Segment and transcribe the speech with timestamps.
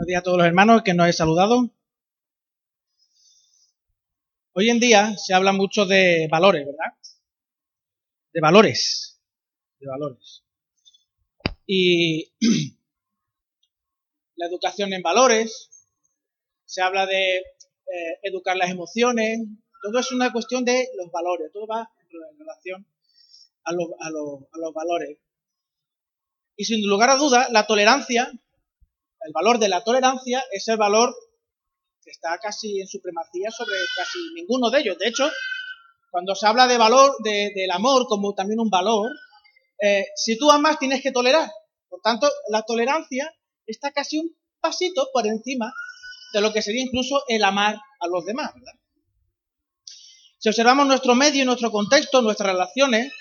[0.00, 1.68] Buenos días a todos los hermanos que nos he saludado.
[4.54, 6.94] Hoy en día se habla mucho de valores, ¿verdad?
[8.32, 9.20] De valores.
[9.78, 10.42] De valores.
[11.66, 12.32] Y
[14.36, 15.68] la educación en valores,
[16.64, 17.42] se habla de eh,
[18.22, 19.40] educar las emociones,
[19.82, 22.86] todo es una cuestión de los valores, todo va en relación
[23.64, 25.18] a, los valores.
[26.56, 28.32] Y sin lugar a duda, la tolerancia,
[29.22, 31.14] el valor de la tolerancia es el valor
[32.02, 34.98] que está casi en supremacía sobre casi ninguno de ellos.
[34.98, 35.30] De hecho,
[36.10, 39.10] cuando se habla de valor, del amor como también un valor,
[39.82, 41.50] eh, si tú amas tienes que tolerar.
[41.88, 43.32] Por tanto, la tolerancia
[43.66, 45.72] está casi un pasito por encima
[46.32, 48.52] de lo que sería incluso el amar a los demás.
[50.38, 53.12] Si observamos nuestro medio, nuestro contexto, nuestras relaciones,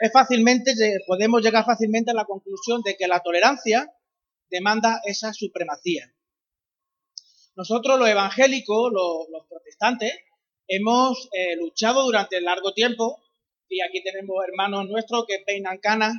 [0.00, 0.72] es fácilmente,
[1.06, 3.90] podemos llegar fácilmente a la conclusión de que la tolerancia
[4.54, 6.14] demanda esa supremacía.
[7.56, 10.12] Nosotros los evangélicos, los, protestantes,
[10.68, 13.20] hemos eh, luchado durante largo tiempo
[13.68, 16.14] y aquí tenemos hermanos nuestros que peinan canas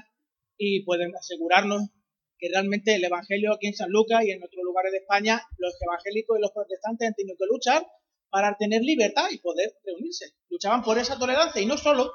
[0.57, 1.89] y pueden asegurarnos
[2.37, 5.73] que realmente el Evangelio aquí en San Lucas y en otros lugares de España, los
[5.81, 7.87] evangélicos y los protestantes han tenido que luchar
[8.29, 10.33] para tener libertad y poder reunirse.
[10.49, 12.11] Luchaban por esa tolerancia y no solo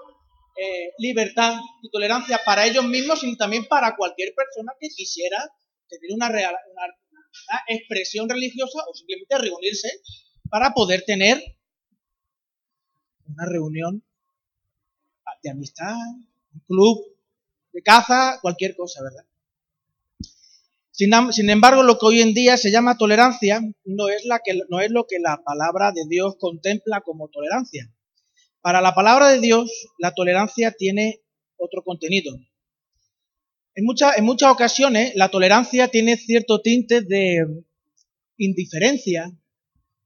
[0.56, 5.38] eh, libertad y tolerancia para ellos mismos, sino también para cualquier persona que quisiera
[5.98, 9.88] tener una, real, una, expresión religiosa o simplemente reunirse
[10.48, 11.40] para poder tener
[13.26, 14.02] una reunión
[15.42, 15.96] de amistad,
[16.52, 17.06] un club
[17.72, 19.24] de caza, cualquier cosa, ¿verdad?
[20.90, 24.60] Sin, sin, embargo, lo que hoy en día se llama tolerancia no es, la que,
[24.68, 27.90] no es lo que la palabra de Dios contempla como tolerancia.
[28.60, 31.22] Para la palabra de Dios, la tolerancia tiene
[31.56, 32.36] otro contenido.
[33.80, 33.86] En,
[34.16, 37.64] en muchas ocasiones, la tolerancia tiene cierto tinte de
[38.36, 39.32] indiferencia,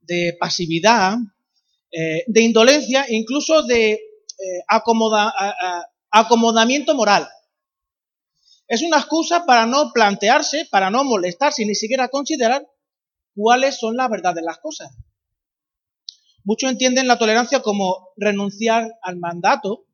[0.00, 1.17] de pasividad,
[1.91, 4.01] eh, de indolencia incluso de eh,
[6.11, 7.29] acomodamiento moral.
[8.68, 12.67] Es una excusa para no plantearse, para no molestarse ni siquiera considerar
[13.35, 14.96] cuáles son la verdad de las cosas.
[16.45, 19.86] Muchos entienden la tolerancia como renunciar al mandato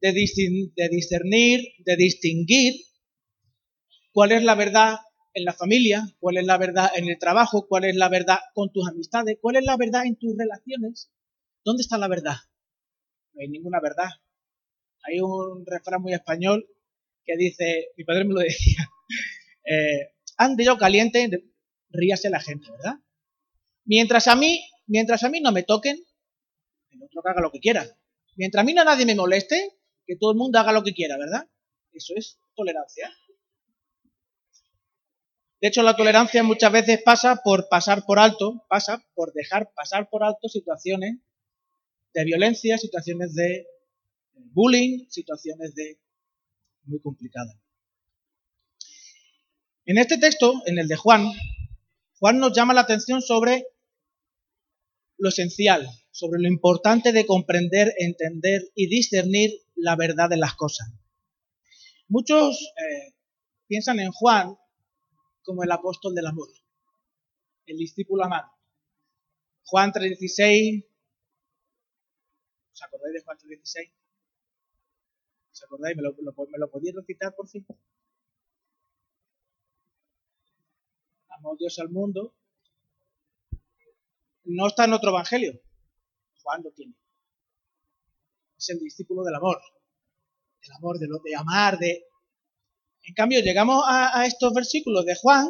[0.00, 2.74] de, discernir, de distinguir
[4.14, 5.00] cuál es la verdad
[5.34, 8.72] en la familia, cuál es la verdad en el trabajo, cuál es la verdad con
[8.72, 11.10] tus amistades, cuál es la verdad en tus relaciones.
[11.64, 12.36] ¿Dónde está la verdad?
[13.32, 14.08] No hay ninguna verdad.
[15.02, 16.66] Hay un refrán muy español
[17.24, 18.88] que dice, mi padre me lo decía,
[19.64, 21.28] eh, ande yo caliente,
[21.90, 23.00] ríase la gente, ¿verdad?
[23.84, 25.96] Mientras a mí mientras a mí no me toquen,
[26.90, 27.84] el otro que haga lo que quiera.
[28.36, 29.72] Mientras a mí no nadie me moleste,
[30.06, 31.48] que todo el mundo haga lo que quiera, ¿verdad?
[31.92, 33.10] Eso es tolerancia.
[35.64, 40.10] De hecho, la tolerancia muchas veces pasa por pasar por alto, pasa por dejar pasar
[40.10, 41.20] por alto situaciones
[42.12, 43.66] de violencia, situaciones de
[44.34, 45.98] bullying, situaciones de
[46.82, 47.56] muy complicadas.
[49.86, 51.32] En este texto, en el de Juan,
[52.18, 53.66] Juan nos llama la atención sobre
[55.16, 60.90] lo esencial, sobre lo importante de comprender, entender y discernir la verdad de las cosas.
[62.06, 63.14] Muchos eh,
[63.66, 64.58] piensan en Juan
[65.44, 66.48] como el apóstol del amor,
[67.66, 68.50] el discípulo amado.
[69.64, 70.86] Juan 3.16,
[72.72, 73.92] ¿os acordáis de Juan 3.16?
[75.52, 75.96] ¿Os acordáis?
[75.96, 77.64] ¿Me lo, me lo podéis recitar por fin?
[81.28, 82.34] Amó Dios al mundo
[84.44, 85.60] no está en otro evangelio.
[86.42, 86.94] Juan lo tiene.
[88.58, 89.60] Es el discípulo del amor.
[90.62, 92.04] Del amor, de, lo, de amar, de...
[93.04, 95.48] En cambio, llegamos a, estos versículos de Juan,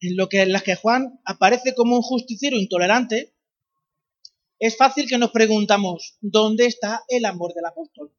[0.00, 3.34] en, lo que, en las que Juan aparece como un justiciero intolerante,
[4.58, 8.12] es fácil que nos preguntamos, ¿dónde está el amor del apóstol?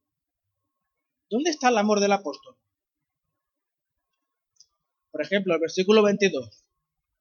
[1.29, 2.55] ¿Dónde está el amor del apóstol?
[5.11, 6.63] Por ejemplo, el versículo 22.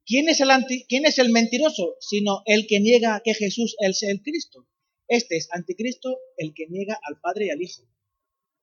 [0.05, 0.49] ¿Quién es, el
[0.89, 1.97] ¿Quién es el mentiroso?
[2.01, 4.67] Sino el que niega que Jesús es el Cristo.
[5.09, 7.83] Este es anticristo, el que niega al Padre y al Hijo.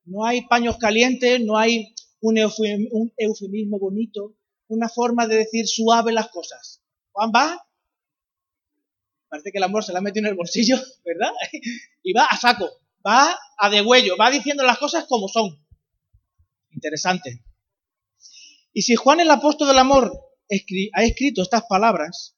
[0.10, 4.36] No hay paños calientes, no hay un eufemismo bonito,
[4.68, 6.82] una forma de decir suave las cosas.
[7.12, 7.64] Juan va,
[9.28, 11.32] parece que el amor se la metido en el bolsillo, ¿verdad?
[12.02, 12.68] Y va a saco,
[13.06, 15.64] va a degüello, va diciendo las cosas como son.
[16.72, 17.44] Interesante.
[18.74, 20.12] Y si Juan el apóstol del amor
[20.94, 22.36] ha escrito estas palabras,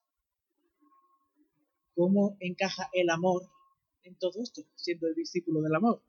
[1.95, 3.49] ¿cómo encaja el amor
[4.03, 6.03] en todo esto, siendo el discípulo del amor?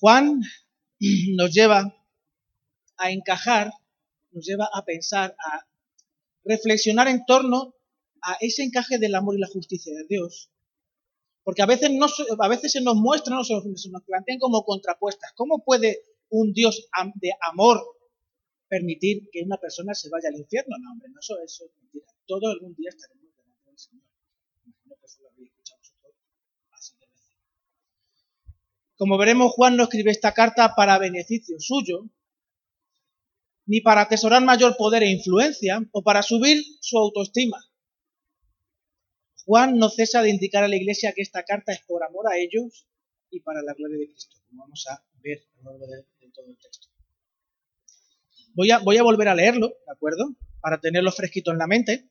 [0.00, 0.40] Juan
[1.36, 1.94] nos lleva
[2.96, 3.72] a encajar
[4.32, 5.66] nos lleva a pensar, a
[6.44, 7.74] reflexionar en torno
[8.22, 10.50] a ese encaje del amor y la justicia de Dios.
[11.42, 11.90] Porque a veces,
[12.38, 13.54] a veces se nos muestran se
[13.90, 15.32] nos plantean como contrapuestas.
[15.34, 17.80] ¿Cómo puede un Dios de amor
[18.68, 20.76] permitir que una persona se vaya al infierno?
[20.78, 22.06] No, hombre, no, eso, eso es mentira.
[22.26, 24.07] Todo algún día estaremos delante del Señor.
[28.98, 32.10] Como veremos, Juan no escribe esta carta para beneficio suyo,
[33.64, 37.64] ni para atesorar mayor poder e influencia, o para subir su autoestima.
[39.44, 42.36] Juan no cesa de indicar a la iglesia que esta carta es por amor a
[42.38, 42.88] ellos
[43.30, 46.46] y para la gloria de Cristo, como vamos a ver a lo largo de, todo
[46.46, 46.88] el texto.
[48.54, 50.34] Voy a, volver a leerlo, ¿de acuerdo?
[50.60, 52.10] Para tenerlo fresquito en la mente.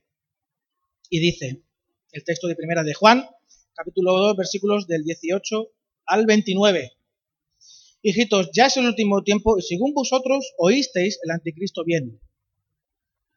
[1.09, 1.63] Y dice
[2.11, 3.27] el texto de primera de Juan,
[3.73, 5.73] capítulo 2, versículos del 18
[6.07, 6.93] al 29.
[8.01, 12.19] Hijitos, ya es el último tiempo y según vosotros oísteis, el anticristo viene.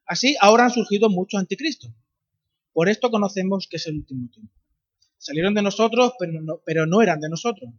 [0.06, 1.92] Así ahora han surgido muchos anticristos
[2.72, 4.54] por esto conocemos que es el último tiempo.
[5.18, 7.70] Salieron de nosotros, pero no, pero no eran de nosotros.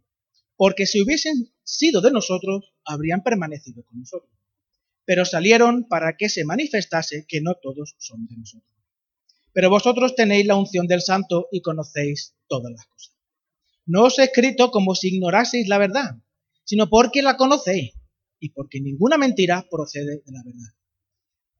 [0.56, 4.30] Porque si hubiesen sido de nosotros, habrían permanecido con nosotros.
[5.04, 8.70] Pero salieron para que se manifestase que no todos son de nosotros.
[9.52, 13.11] Pero vosotros tenéis la unción del santo y conocéis todas las cosas.
[13.86, 16.16] No os he escrito como si ignoraseis la verdad,
[16.64, 17.94] sino porque la conocéis
[18.38, 20.74] y porque ninguna mentira procede de la verdad.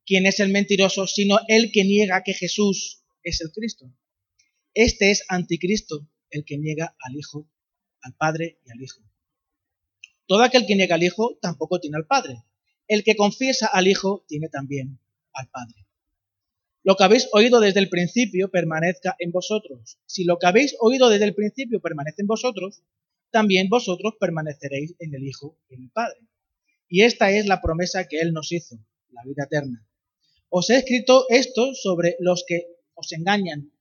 [0.04, 3.92] ¿Quién es el mentiroso sino el que niega que Jesús es el Cristo.
[4.74, 7.48] Este es anticristo, el que niega al Hijo,
[8.00, 9.02] al Padre y al Hijo.
[10.26, 12.42] Todo aquel que niega al Hijo tampoco tiene al Padre.
[12.88, 14.98] El que confiesa al Hijo tiene también
[15.32, 15.86] al Padre.
[16.84, 19.98] Lo que habéis oído desde el principio permanezca en vosotros.
[20.06, 22.82] Si lo que habéis oído desde el principio permanece en vosotros,
[23.30, 26.20] también vosotros permaneceréis en el Hijo y en el Padre.
[26.88, 28.78] Y esta es la promesa que Él nos hizo,
[29.10, 29.86] la vida eterna.
[30.50, 33.72] Os he escrito esto sobre los que os engañan.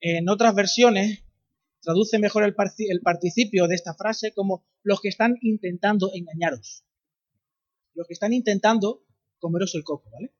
[0.00, 1.22] En otras versiones
[1.80, 2.54] traduce mejor el,
[3.02, 6.84] participio de esta frase como los que están intentando engañaros.
[7.94, 9.02] Los que están intentando
[9.38, 10.32] comeros el coco, ¿vale?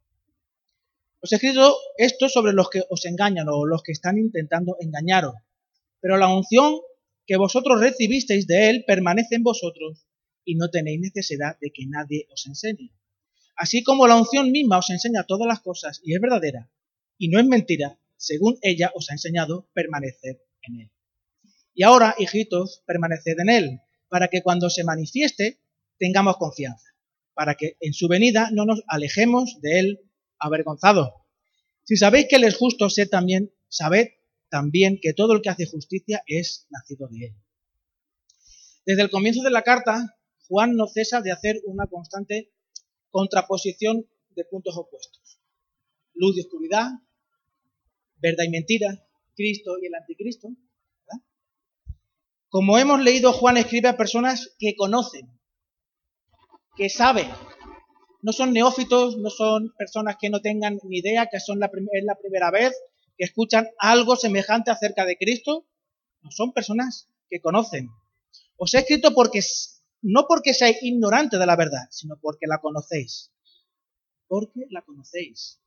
[1.23, 5.35] Os he escrito esto sobre los que os engañan o los que están intentando engañaros.
[6.01, 6.81] Pero la unción
[7.27, 10.07] que vosotros recibisteis de él permanece en vosotros
[10.45, 12.91] y no tenéis necesidad de que nadie os enseñe.
[13.55, 16.71] Así como la unción misma os enseña todas las cosas y es verdadera
[17.19, 20.91] y no es mentira, según ella os ha enseñado, permanecer en él.
[21.75, 25.61] Y ahora, hijitos, permaneced en él, para que cuando se manifieste
[25.99, 26.89] tengamos confianza,
[27.35, 30.10] para que en su venida no nos alejemos de él
[30.41, 31.11] avergonzados.
[31.85, 34.09] Si sabéis que él es justo, sé también, sabed
[34.49, 37.37] también que todo el que hace justicia es nacido de él.
[38.85, 40.17] Desde el comienzo de la carta,
[40.49, 42.53] Juan no cesa de hacer una constante
[43.11, 45.41] contraposición de puntos opuestos.
[46.15, 46.91] Luz y oscuridad,
[48.17, 49.07] verdad y mentira,
[49.37, 50.49] Cristo y el anticristo.
[52.49, 55.39] Como hemos leído, Juan escribe a personas que conocen,
[56.77, 57.29] que saben.
[58.23, 62.05] No son neófitos, no son personas que no tengan ni idea, que son la es
[62.05, 62.75] la primera vez
[63.17, 65.67] que escuchan algo semejante acerca de Cristo.
[66.23, 67.91] No son personas que conocen.
[68.57, 69.41] Os he escrito porque
[70.03, 73.31] no porque seáis ignorantes de la verdad, sino porque la conocéis.
[74.27, 75.61] Porque la conocéis.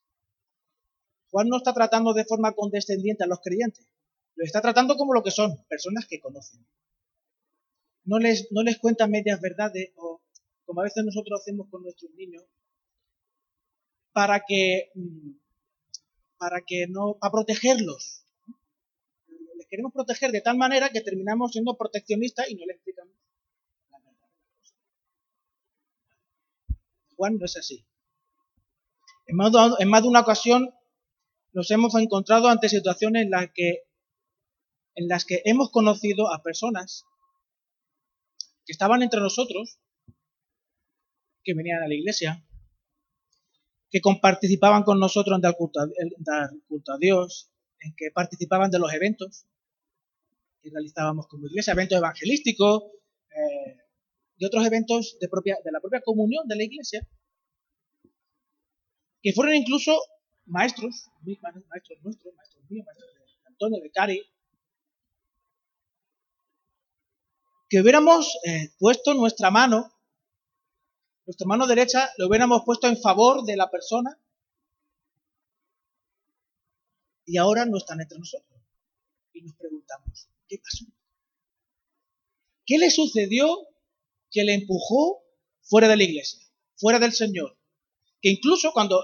[1.29, 3.87] Juan no está tratando de forma condescendiente a los creyentes,
[4.35, 6.65] lo está tratando como lo que son, personas que conocen.
[8.05, 10.21] No les, no les cuenta medias verdades o
[10.65, 12.43] como a veces nosotros hacemos con nuestros niños,
[14.11, 15.31] para que, mm,
[16.37, 18.25] para que no, para protegerlos.
[19.57, 23.13] Les queremos proteger de tal manera que terminamos siendo proteccionistas y no les explicamos
[23.91, 24.27] la verdad.
[27.15, 27.85] Juan no es así.
[29.25, 30.73] En más, en más de una ocasión
[31.53, 33.83] nos hemos encontrado ante situaciones en las que,
[34.95, 37.05] en las que hemos conocido a personas
[38.65, 39.79] que estaban entre nosotros,
[41.43, 42.43] que venían a la iglesia,
[43.89, 49.45] que participaban con nosotros en dar culto, a, Dios, en que participaban de los eventos
[50.61, 52.83] que realizábamos como iglesia, eventos evangelísticos
[53.29, 53.77] eh,
[54.37, 57.07] y otros eventos de, propia, de la propia comunión de la iglesia,
[59.21, 59.95] que fueron incluso
[60.45, 64.21] maestros, maestros nuestros, maestros míos, maestros de Antonio, de Cari,
[67.69, 69.92] que hubiéramos eh, puesto nuestra mano,
[71.25, 74.19] nuestra mano derecha, lo hubiéramos puesto en favor de la persona
[77.25, 78.59] y ahora no están entre nosotros.
[79.33, 80.85] Y nos preguntamos, ¿qué pasó?
[82.65, 83.57] ¿Qué le sucedió
[84.31, 85.23] que le empujó
[85.61, 86.39] fuera de la iglesia,
[86.75, 87.57] fuera del Señor?
[88.23, 89.03] que incluso cuando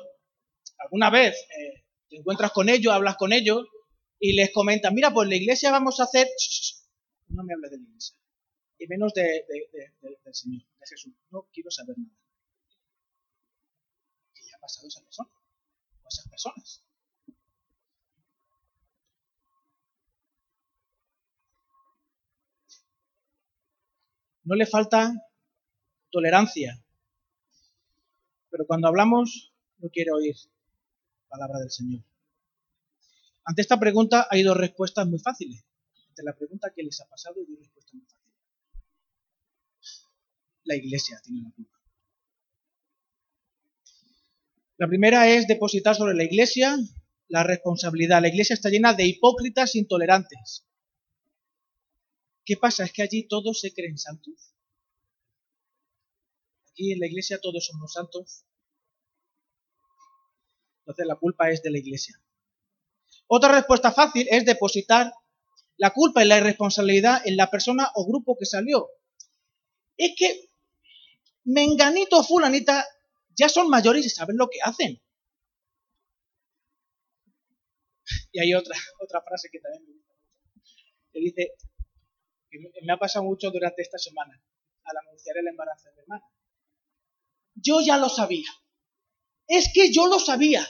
[0.78, 3.68] alguna vez eh, te encuentras con ellos, hablas con ellos
[4.18, 6.26] y les comentas, mira, pues la iglesia vamos a hacer...
[7.28, 8.16] No me hables de la iglesia.
[8.80, 9.46] Y menos de,
[10.02, 11.14] del Señor, de Jesús.
[11.30, 12.16] No quiero saber nada.
[14.34, 15.30] ¿Qué ha pasado esa persona?
[16.04, 16.84] O esas personas.
[24.44, 25.14] No le falta
[26.10, 26.84] tolerancia.
[28.50, 30.36] Pero cuando hablamos, no quiere oír
[31.28, 32.04] palabra del Señor.
[33.44, 35.64] Ante esta pregunta hay dos respuestas muy fáciles.
[36.08, 38.19] Ante la pregunta que les ha pasado hay dos respuestas muy fáciles.
[40.70, 41.80] La iglesia tiene la culpa.
[44.78, 46.78] La primera es depositar sobre la iglesia
[47.28, 48.22] la responsabilidad.
[48.22, 50.68] La iglesia está llena de hipócritas intolerantes.
[52.46, 52.84] ¿Qué pasa?
[52.84, 54.54] ¿Es que allí todos se creen santos?
[56.70, 58.46] Aquí en la iglesia todos somos santos.
[60.82, 62.22] Entonces la culpa es de la iglesia.
[63.26, 65.12] Otra respuesta fácil es depositar
[65.78, 68.88] la culpa y la irresponsabilidad en la persona o grupo que salió.
[69.98, 70.49] Es que
[71.46, 72.86] menganito fulanita
[73.36, 75.02] ya son mayores y saben lo que hacen.
[78.32, 80.10] Y hay otra, otra frase que también me gusta
[81.12, 81.54] que dice,
[82.50, 84.42] que me ha pasado mucho durante esta semana,
[84.84, 86.26] al anunciar el embarazo de mi hermana.
[87.56, 88.50] Yo ya lo sabía.
[89.48, 90.68] Es que yo lo sabía.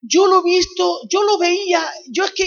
[0.00, 2.44] Yo lo he visto, yo lo veía, yo es que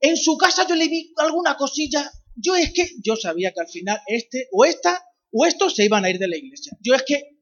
[0.00, 3.68] en su casa yo le vi alguna cosilla, yo es que yo sabía que al
[3.68, 6.76] final este o esta o estos se iban a ir de la iglesia.
[6.80, 7.38] Yo es que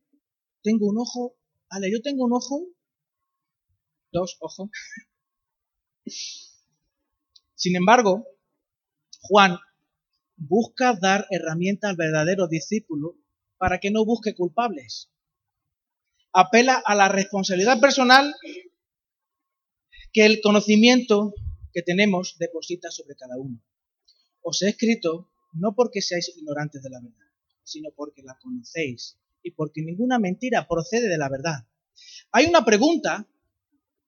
[0.63, 1.37] tengo un ojo,
[1.71, 2.67] vale, yo tengo un ojo,
[4.13, 4.71] dos ojos.
[7.55, 8.27] Sin embargo,
[9.23, 9.59] Juan
[10.37, 13.17] busca dar herramienta al verdadero discípulo
[13.57, 15.11] para que no busque culpables.
[16.33, 18.33] Apela a la responsabilidad personal
[20.13, 21.35] que el conocimiento
[21.73, 23.63] que tenemos deposita sobre cada uno.
[24.43, 27.28] Os he escrito no porque seáis ignorantes de la verdad,
[27.69, 31.67] sino porque la conocéis y porque ninguna mentira procede de la verdad.
[32.33, 33.27] Hay una pregunta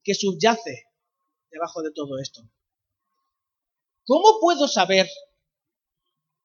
[0.02, 0.87] que subyace
[1.50, 2.49] debajo de todo esto.
[4.05, 5.09] ¿Cómo puedo saber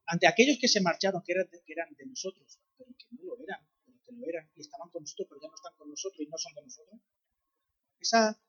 [0.07, 3.97] ante aquellos que se marcharon, que eran, de, nosotros, pero que no lo eran, pero
[4.05, 6.37] que lo eran y estaban con nosotros, pero ya no están con nosotros y no
[6.37, 7.01] son de nosotros?
[7.99, 8.39] Esa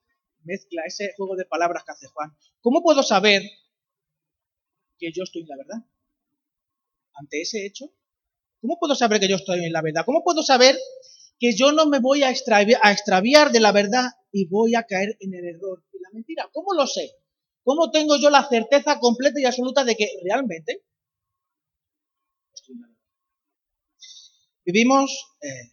[0.45, 2.37] mezcla, ese juego de palabras que hace Juan.
[2.61, 3.43] ¿Cómo puedo saber
[4.99, 5.87] que yo estoy en la verdad?
[7.15, 7.91] Ante ese hecho,
[8.61, 10.05] ¿cómo puedo saber que yo estoy en la verdad?
[10.05, 10.77] ¿Cómo puedo saber
[11.39, 14.85] que yo no me voy a extraviar, a extraviar de la verdad y voy a
[14.85, 16.49] caer en el error y la mentira?
[16.53, 17.13] ¿Cómo lo sé?
[17.63, 20.83] ¿Cómo tengo yo la certeza completa y absoluta de que realmente
[24.67, 25.71] Vivimos eh,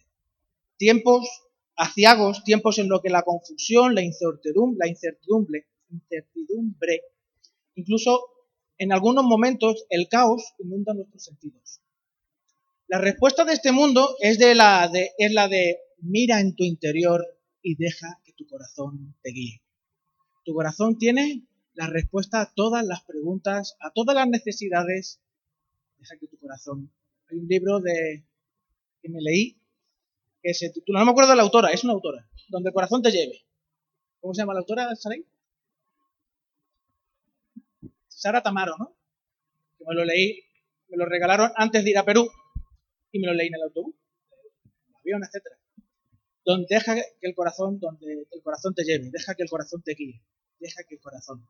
[0.76, 1.26] tiempos
[1.74, 7.02] aciagos, tiempos en los que la confusión, la incertidumbre, la incertidumbre, incertidumbre,
[7.74, 8.20] incluso
[8.78, 11.80] en algunos momentos el caos inunda nuestros sentidos.
[12.94, 17.26] La respuesta de este mundo es, de la de, la de mira en tu interior
[17.60, 19.60] y deja que tu corazón te guíe.
[20.44, 25.20] Tu corazón tiene la respuesta a todas las preguntas, a todas las necesidades.
[25.98, 26.92] Deja que tu corazón.
[27.28, 28.24] Hay un libro de
[29.02, 29.58] que me leí,
[30.40, 33.02] que se titula, no me acuerdo de la autora, es una autora, Donde el corazón
[33.02, 33.44] te lleve.
[34.20, 35.26] ¿Cómo se llama la autora, Saray?
[38.06, 38.96] Sara Tamaro, ¿no?
[39.78, 40.44] Que me lo leí,
[40.90, 42.30] me lo regalaron antes de ir a Perú
[43.14, 45.46] y me lo leí en el autobús, en el avión, etc.
[46.44, 49.94] Donde deja que el corazón, donde el corazón te lleve, deja que el corazón te
[49.94, 50.20] guíe,
[50.58, 51.46] deja que el corazón.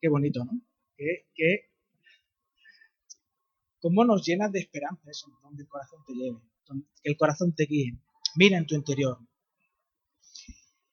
[0.00, 0.62] Qué bonito, ¿no?
[0.96, 1.26] Qué
[3.80, 6.38] cómo nos llena de esperanza eso, donde el corazón te lleve,
[7.02, 7.98] que el corazón te guíe.
[8.36, 9.18] Mira en tu interior.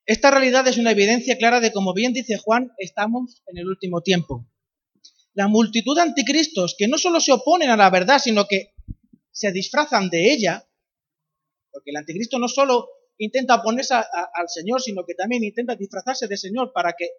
[0.06, 4.02] Esta realidad es una evidencia clara de, como bien dice Juan, estamos en el último
[4.02, 4.46] tiempo.
[5.38, 8.74] La multitud de anticristos que no solo se oponen a la verdad, sino que
[9.29, 10.67] se disfrazan de ella,
[11.72, 12.89] porque el anticristo no solo
[13.20, 17.12] intenta oponerse al Señor, sino que también intenta disfrazarse de Señor para que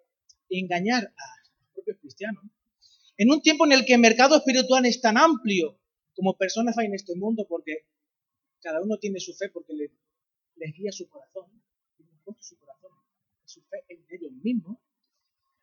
[0.49, 1.25] engañar a
[1.61, 2.43] los propios cristianos.
[3.15, 5.79] En un tiempo en el que el mercado espiritual es tan amplio
[6.13, 7.85] como personas hay en este mundo, porque
[8.59, 9.91] cada uno tiene su fe, porque le,
[10.57, 11.45] les guía su corazón,
[12.41, 12.91] su corazón,
[13.45, 14.77] su fe en ellos mismos.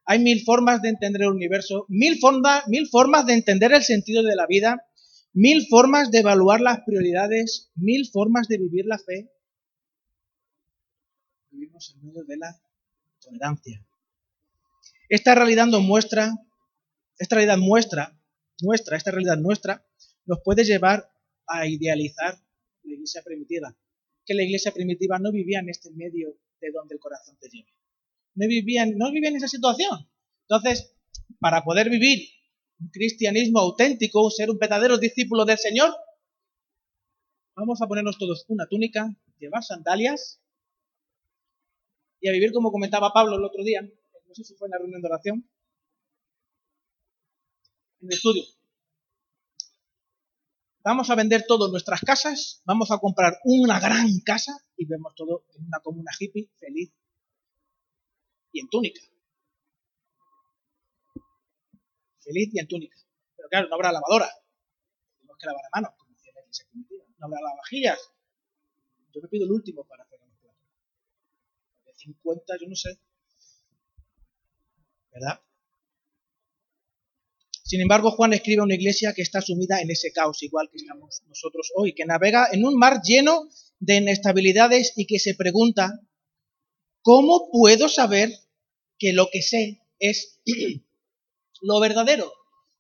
[0.07, 4.47] Hay mil formas de entender el universo, mil, formas de entender el sentido de la
[4.47, 4.87] vida,
[5.33, 9.31] mil formas de evaluar las prioridades, mil formas de vivir la fe.
[11.51, 12.57] Vivimos en medio de la
[13.21, 13.85] tolerancia.
[15.09, 16.33] Esta realidad nos muestra
[17.19, 18.19] esta realidad nuestra,
[18.61, 19.85] nuestra, esta realidad nuestra,
[20.27, 21.11] nos puede llevar
[21.47, 22.39] a idealizar
[22.83, 23.75] la iglesia primitiva.
[24.25, 27.49] que la iglesia primitiva no vivía en este medio de donde el corazón te.
[28.37, 28.95] No vivían,
[29.35, 30.09] esa situación.
[30.43, 30.95] Entonces,
[31.41, 32.29] para poder vivir
[32.79, 35.91] un cristianismo auténtico, ser un verdadero discípulo del Señor,
[37.57, 40.43] vamos a ponernos todos una túnica, llevar sandalias
[42.21, 44.79] y a vivir como comentaba Pablo el otro día, no sé si fue en la
[44.79, 45.51] reunión de oración,
[48.03, 48.43] en el estudio.
[50.85, 55.47] Vamos a vender todas nuestras casas, vamos a comprar una gran casa y vemos todo
[55.55, 56.93] en una comuna hippie feliz
[58.57, 59.01] y en túnica.
[62.21, 62.97] Feliz y en túnica.
[63.37, 64.29] Pero claro, no habrá lavadora.
[65.19, 67.05] Tenemos que lavar a mano, como decía la iglesia primitiva.
[67.19, 68.01] No habrá lavavajillas.
[69.13, 70.61] Yo me pido el último para hacer los platos.
[71.85, 72.99] De 50, yo no sé.
[75.13, 75.41] ¿Verdad?
[77.63, 80.77] Sin embargo, Juan escribe a una iglesia que está sumida en ese caos, igual que
[80.77, 83.49] estamos nosotros hoy, que navega en un mar lleno
[83.81, 86.01] de inestabilidades y que se pregunta,
[87.03, 88.31] ¿cómo puedo saber
[88.99, 90.41] que lo que sé es
[91.61, 92.33] lo verdadero?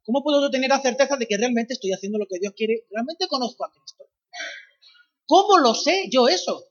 [0.04, 2.86] ¿Cómo puedo tener la certeza de que realmente estoy haciendo lo que Dios quiere?
[2.90, 4.08] ¿Realmente conozco a Cristo?
[5.26, 6.68] ¿Cómo lo sé yo eso?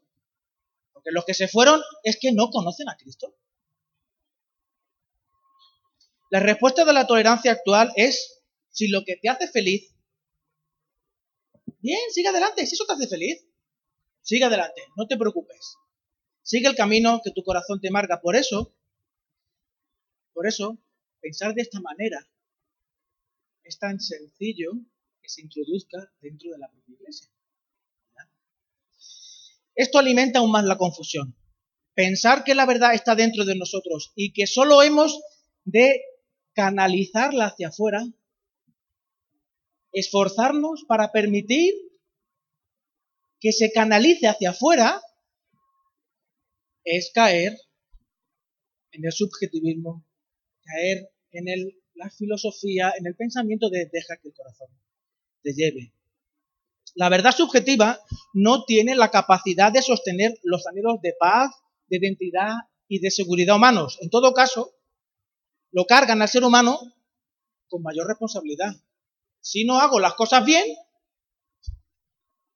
[0.94, 3.36] Porque los que se fueron es que no conocen a Cristo.
[6.32, 9.94] La respuesta de la tolerancia actual es, si lo que te hace feliz,
[11.80, 13.46] bien, sigue adelante, si eso te hace feliz,
[14.22, 15.76] sigue adelante, no te preocupes.
[16.42, 18.22] Sigue el camino que tu corazón te marca.
[18.22, 18.74] Por eso,
[20.36, 20.78] por eso,
[21.22, 22.30] pensar de esta manera
[23.64, 24.74] es tan sencillo
[25.22, 27.32] que se introduzca dentro de la propia iglesia.
[29.74, 31.36] Esto alimenta aún más la confusión.
[31.94, 35.20] Pensar que la verdad está dentro de nosotros y que solo hemos
[35.64, 36.02] de
[36.54, 38.04] canalizarla hacia afuera,
[39.94, 41.74] esforzarnos para permitir
[43.40, 45.02] que se canalice hacia afuera,
[46.84, 47.58] es caer
[48.92, 50.06] en el subjetivismo,
[50.66, 54.68] caer en el, la filosofía, en el pensamiento de deja que el corazón
[55.42, 55.94] te lleve.
[56.96, 58.00] La verdad subjetiva
[58.34, 61.52] no tiene la capacidad de sostener los anhelos de paz,
[61.88, 62.54] de identidad
[62.88, 63.98] y de seguridad humanos.
[64.02, 64.76] En todo caso,
[65.72, 66.80] lo cargan al ser humano
[67.68, 68.74] con mayor responsabilidad.
[69.42, 70.64] Si no hago las cosas bien,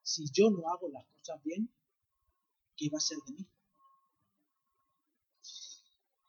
[0.01, 1.69] si yo no hago las cosas bien,
[2.77, 3.47] ¿qué va a ser de mí?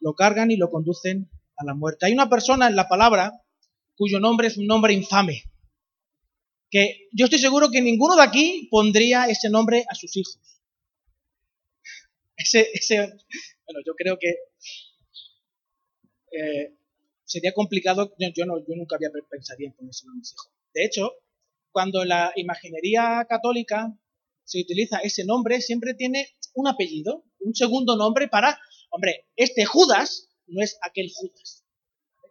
[0.00, 2.06] Lo cargan y lo conducen a la muerte.
[2.06, 3.32] Hay una persona en la palabra
[3.96, 5.44] cuyo nombre es un nombre infame,
[6.70, 10.38] que yo estoy seguro que ninguno de aquí pondría ese nombre a sus hijos.
[12.36, 12.96] Ese, ese
[13.66, 14.34] bueno, yo creo que
[16.32, 16.74] eh,
[17.24, 20.50] sería complicado, yo, no, yo nunca había pensado en ponérselo a mis hijos.
[20.72, 21.12] De hecho,
[21.70, 23.94] cuando la imaginería católica
[24.44, 28.58] se utiliza ese nombre, siempre tiene un apellido, un segundo nombre para,
[28.90, 31.64] hombre, este Judas no es aquel Judas.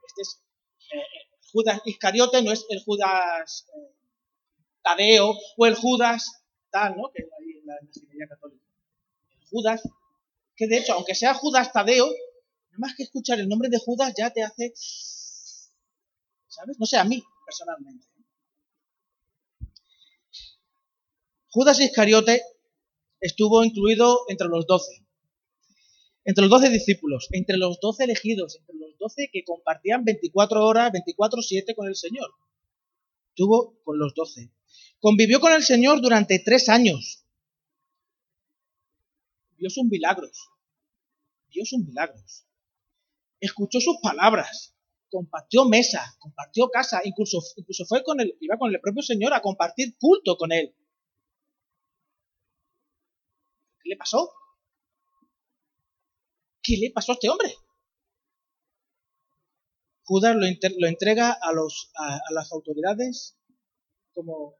[0.08, 0.42] Este es
[0.94, 1.04] eh,
[1.52, 3.96] Judas Iscariote, no es el Judas eh,
[4.82, 7.12] Tadeo o el Judas tal, ¿no?
[7.14, 8.64] Que hay en la católica.
[9.32, 9.82] El Judas,
[10.56, 12.10] que de hecho, aunque sea Judas Tadeo,
[12.72, 14.74] Nada más que escuchar el nombre de Judas ya te hace...
[16.48, 16.80] ¿Sabes?
[16.80, 18.08] No sé, a mí, personalmente.
[21.52, 22.44] Judas Iscariote
[23.20, 25.06] estuvo incluido entre los doce.
[26.26, 30.92] Entre los doce discípulos, entre los doce elegidos, entre los doce que compartían 24 horas,
[30.92, 32.30] 24-7 con el Señor.
[33.30, 34.52] Estuvo con los doce.
[35.00, 37.26] Convivió con el Señor durante tres años.
[39.58, 40.50] Vio sus milagros.
[41.50, 42.46] Vio sus milagros
[43.40, 44.76] escuchó sus palabras,
[45.10, 49.42] compartió mesa, compartió casa, incluso, incluso fue con el, iba con el propio Señor a
[49.42, 50.76] compartir culto con él.
[53.82, 54.32] ¿Qué le pasó?
[56.70, 57.52] ¿Qué le pasó a este hombre?
[60.04, 63.40] Judas lo, lo entrega a, los, a, las autoridades
[64.14, 64.56] como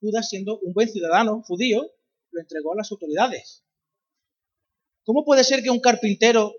[0.00, 1.82] Judas siendo un buen ciudadano judío,
[2.30, 3.62] lo entregó a las autoridades.
[5.04, 6.54] ¿Cómo puede ser que un carpintero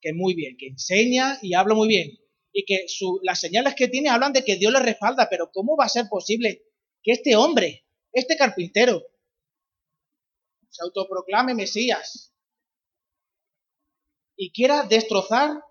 [0.00, 2.18] que muy bien, que enseña y habla muy bien,
[2.52, 2.86] y que
[3.22, 6.08] las señales que tiene hablan de que Dios le respalda, pero ¿cómo va a ser
[6.08, 6.64] posible
[7.00, 9.04] que este hombre, este carpintero,
[10.68, 12.31] se autoproclame Mesías
[14.42, 15.62] y quiera destrozar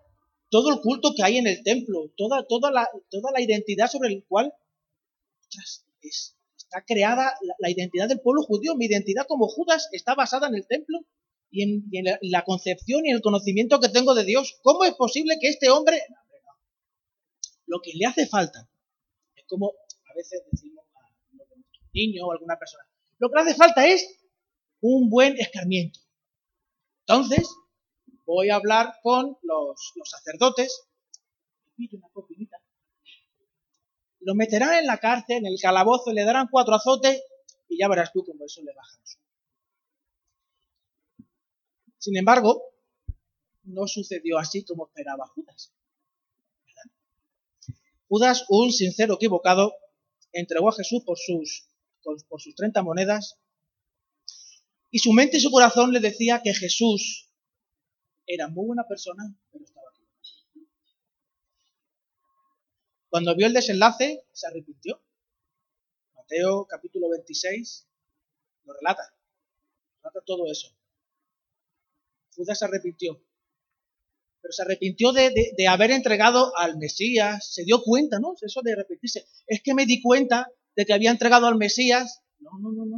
[0.50, 4.14] todo el culto que hay en el templo, toda, toda, la, toda la identidad sobre
[4.14, 4.54] el cual
[6.56, 8.76] está creada la, identidad del pueblo judío.
[8.76, 11.00] Mi identidad como Judas está basada en el templo
[11.50, 15.50] y en, la, concepción y el conocimiento que tengo de Dios, ¿cómo es posible que
[15.50, 16.02] este hombre...
[17.66, 18.70] Lo que le hace falta
[19.36, 21.00] es como a veces decimos a
[21.44, 22.86] un niño o alguna persona,
[23.20, 24.18] lo que le hace falta es
[24.80, 26.00] un buen escarmiento.
[27.06, 27.50] Entonces,
[28.32, 30.88] voy a hablar con los, sacerdotes.
[34.20, 37.22] Lo meterán en la cárcel, en el calabozo, le darán cuatro azotes
[37.68, 38.98] y ya verás tú cómo eso le baja.
[41.98, 42.64] Sin embargo,
[43.64, 45.74] no sucedió así como esperaba Judas.
[48.08, 49.74] Judas, un sincero equivocado,
[50.32, 51.68] entregó a Jesús por sus,
[52.02, 53.38] por sus 30 monedas
[54.90, 57.31] y su mente y su corazón le decía que Jesús
[58.26, 60.06] era muy buena persona, pero estaba aquí.
[63.10, 65.02] Cuando vio el desenlace, se arrepintió.
[66.16, 67.88] Mateo capítulo 26
[68.66, 69.14] lo relata.
[69.98, 70.76] Relata todo eso.
[72.36, 73.22] Judas se arrepintió
[74.42, 75.32] pero se arrepintió de,
[75.68, 78.36] haber entregado al Mesías, se dio cuenta, ¿no?
[78.42, 79.28] Eso de arrepentirse.
[79.46, 82.22] Es que me di cuenta de que había entregado al Mesías.
[82.40, 82.86] No, no, no.
[82.86, 82.98] no.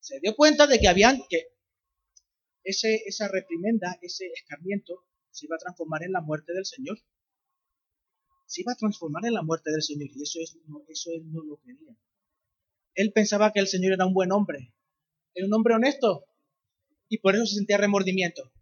[0.00, 1.48] Se dio cuenta de que habían, que
[2.66, 6.98] ese, esa reprimenda, ese escarmiento, se iba a transformar en la muerte del Señor.
[8.46, 10.56] Se iba a transformar en la muerte del Señor y eso, es,
[10.88, 11.96] eso él no lo quería.
[12.94, 14.72] Él pensaba que el Señor era un buen hombre,
[15.34, 16.26] era un hombre honesto
[17.08, 18.52] y por eso se sentía remordimiento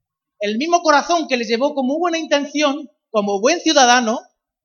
[0.45, 4.21] el mismo corazón que les llevó como buena intención, como buen ciudadano,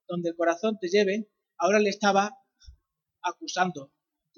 [0.09, 2.37] donde el corazón te lleve, ahora le estaba
[3.21, 3.89] acusando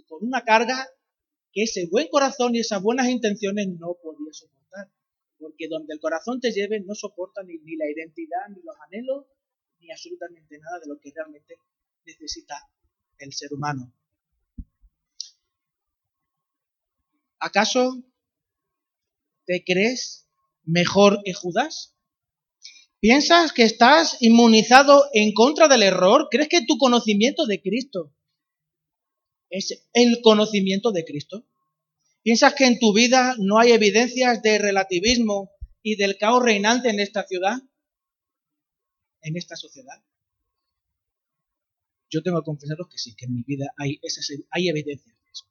[0.08, 0.88] con una carga
[1.52, 4.61] que ese buen corazón y esas buenas intenciones no podía soportar.
[5.42, 9.26] Porque donde el corazón te lleve no soporta ni, ni la identidad, ni los anhelos,
[9.80, 11.56] ni absolutamente nada de lo que realmente
[12.06, 12.56] necesita
[13.18, 13.92] el ser humano.
[17.40, 18.04] ¿Acaso
[19.46, 20.30] te crees
[20.64, 21.98] mejor que Judas?
[23.00, 26.28] ¿Piensas que estás inmunizado en contra del error?
[26.30, 28.14] ¿Crees que tu conocimiento de Cristo
[29.50, 31.48] es el conocimiento de Cristo?
[32.24, 37.00] ¿Piensas que en tu vida no hay evidencias de relativismo y del caos reinante en
[37.00, 37.58] esta ciudad?
[39.22, 40.04] ¿En esta sociedad?
[42.10, 45.32] Yo tengo que confesaros que sí, que en mi vida hay, esas, hay evidencias de
[45.32, 45.46] eso.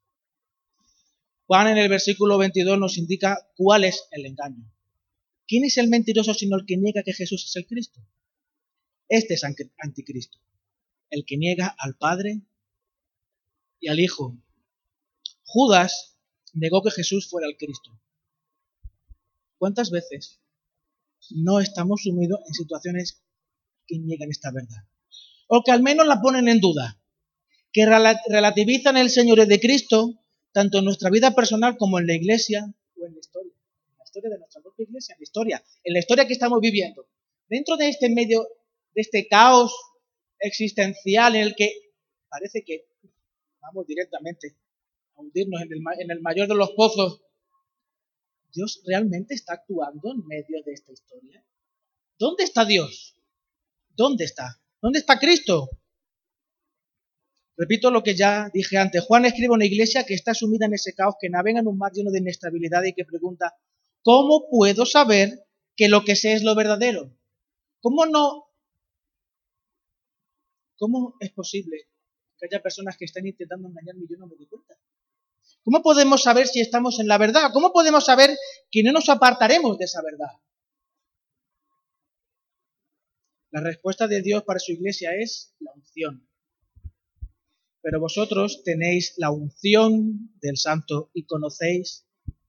[1.46, 4.70] Juan en el versículo 22 nos indica cuál es el engaño.
[5.48, 8.00] ¿Quién es el mentiroso sino el que niega que Jesús es el Cristo?
[9.08, 10.38] Este es anticristo,
[11.08, 12.42] el que niega al Padre
[13.80, 14.38] y al Hijo.
[15.42, 16.09] Judas
[16.54, 17.90] negó que Jesús fuera el Cristo.
[19.58, 20.40] ¿Cuántas veces
[21.30, 23.22] no estamos sumidos en situaciones
[23.86, 24.84] que niegan esta verdad?
[25.48, 27.00] O que al menos la ponen en duda,
[27.72, 30.14] que relativizan el Señor de Cristo
[30.52, 33.52] tanto en nuestra vida personal como en la iglesia o en la historia
[34.10, 37.06] historia de nuestra propia iglesia, en la historia, en la historia que estamos viviendo.
[37.48, 38.42] Dentro de este medio,
[38.94, 39.72] de este caos
[40.38, 41.70] existencial en el que
[42.28, 42.86] parece que
[43.60, 44.56] vamos directamente
[45.20, 47.22] hundirnos en el, en el mayor de los pozos,
[48.52, 51.44] ¿Dios realmente está actuando en medio de esta historia?
[52.18, 53.16] ¿Dónde está Dios?
[53.90, 54.60] ¿Dónde está?
[54.80, 55.70] ¿Dónde está Cristo?
[57.56, 59.04] Repito lo que ya dije antes.
[59.04, 61.92] Juan escribe una iglesia que está sumida en ese caos, que navega en un mar
[61.92, 63.54] lleno de inestabilidad y que pregunta,
[64.02, 67.14] ¿Cómo puedo saber que lo que sé es lo verdadero?
[67.80, 68.46] ¿Cómo no?
[70.76, 71.88] ¿Cómo es posible
[72.38, 74.74] que haya personas que estén intentando engañarme y yo no me doy cuenta?
[75.62, 77.50] ¿Cómo podemos saber si estamos en la verdad?
[77.52, 78.36] ¿Cómo podemos saber
[78.70, 80.40] que no nos apartaremos de esa verdad?
[83.50, 86.28] La respuesta de Dios para su iglesia es la unción.
[87.82, 92.06] Pero vosotros tenéis la unción del Santo y conocéis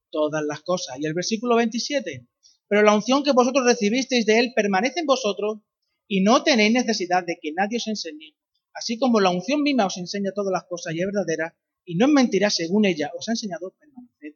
[0.09, 0.97] todas las cosas.
[0.99, 2.27] Y el versículo 27,
[2.67, 5.59] pero la unción que vosotros recibisteis de Él permanece en vosotros
[6.07, 8.35] y no tenéis necesidad de que nadie os enseñe.
[8.73, 12.07] Así como la unción misma os enseña todas las cosas y es verdadera, y no
[12.07, 14.35] es mentira según ella os ha enseñado, permaneced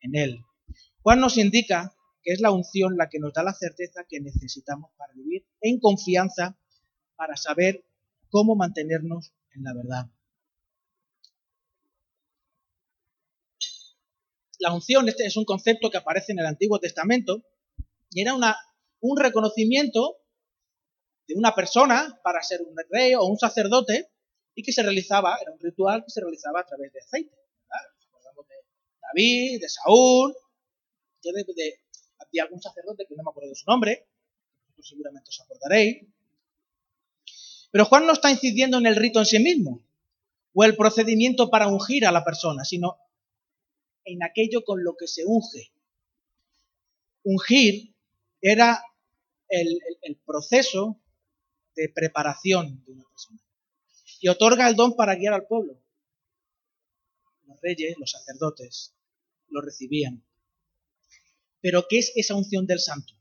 [0.00, 0.40] en Él.
[1.02, 4.90] Juan nos indica que es la unción la que nos da la certeza que necesitamos
[4.96, 6.58] para vivir en confianza,
[7.16, 7.84] para saber
[8.30, 10.10] cómo mantenernos en la verdad.
[14.58, 17.44] la unción, este es un concepto que aparece en el Antiguo Testamento,
[18.10, 18.56] y era una,
[19.00, 20.16] un reconocimiento
[21.26, 24.10] de una persona para ser un rey o un sacerdote,
[24.58, 27.30] y que se realizaba, era un ritual que se realizaba a través de aceite.
[27.30, 28.54] Nos acordamos de
[29.00, 30.34] David, de Saúl,
[31.22, 34.08] de, algún sacerdote que no me acuerdo de su nombre,
[34.82, 36.08] seguramente os acordaréis.
[37.70, 39.86] Pero Juan no está incidiendo en el rito en sí mismo,
[40.52, 42.98] o el procedimiento para ungir a la persona, sino
[44.02, 45.70] en aquello con lo que se unge.
[47.22, 47.94] Ungir
[48.40, 48.82] era
[49.48, 49.78] el,
[50.26, 51.00] proceso
[51.76, 53.40] de preparación de una persona.
[54.20, 55.80] Y otorga el don para guiar al pueblo.
[57.46, 58.94] Los reyes, los sacerdotes,
[59.48, 60.24] lo recibían.
[61.60, 63.14] Pero ¿qué es esa unción del santo?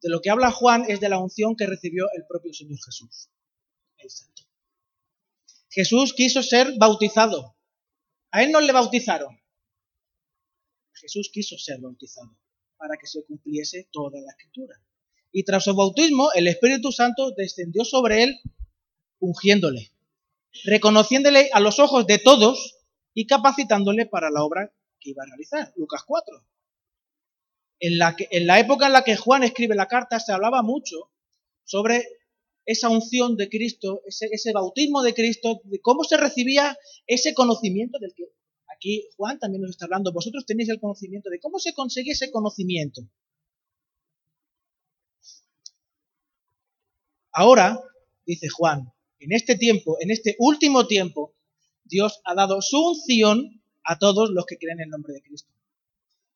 [0.00, 3.30] De lo que habla Juan es de la unción que recibió el propio Señor Jesús,
[3.98, 4.42] el santo.
[5.70, 7.56] Jesús quiso ser bautizado.
[8.30, 9.40] A él no le bautizaron.
[10.92, 12.36] Jesús quiso ser bautizado
[12.76, 14.74] para que se cumpliese toda la escritura.
[15.30, 18.40] Y tras su bautismo, el Espíritu Santo descendió sobre él,
[19.22, 19.92] ungiéndole,
[20.64, 22.76] reconociéndole a los ojos de todos
[23.14, 25.72] y capacitándole para la obra que iba a realizar.
[25.76, 26.44] Lucas 4.
[27.80, 31.10] En la, época en la que Juan escribe la carta se hablaba mucho
[31.64, 32.04] sobre
[32.64, 37.98] esa unción de Cristo, ese, ese bautismo de Cristo, de cómo se recibía ese conocimiento
[37.98, 38.24] del que
[38.76, 40.12] aquí Juan también nos está hablando.
[40.12, 43.02] Vosotros tenéis el conocimiento de cómo se consigue ese conocimiento.
[47.32, 47.80] Ahora,
[48.26, 48.91] dice Juan,
[49.22, 51.36] en este tiempo, en este último tiempo,
[51.84, 55.52] Dios ha dado su unción a todos los que creen en el nombre de Cristo.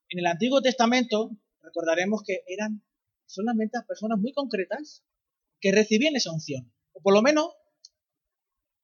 [0.09, 1.31] En el Antiguo Testamento
[1.62, 2.85] recordaremos que eran
[3.27, 5.05] solamente personas muy concretas
[5.61, 6.72] que recibían esa unción.
[6.92, 7.51] O por lo menos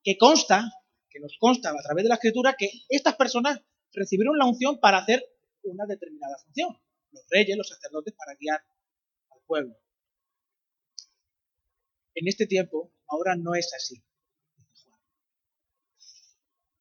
[0.02, 0.70] que consta,
[1.08, 3.60] que nos consta a través de la escritura, que estas personas
[3.92, 5.24] recibieron la unción para hacer
[5.62, 6.76] una determinada función.
[7.12, 8.64] Los reyes, los sacerdotes, para guiar
[9.30, 9.76] al pueblo.
[12.14, 14.02] En este tiempo, ahora no es así.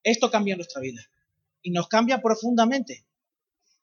[0.04, 1.02] Esto cambia nuestra vida
[1.62, 3.06] y nos cambia profundamente.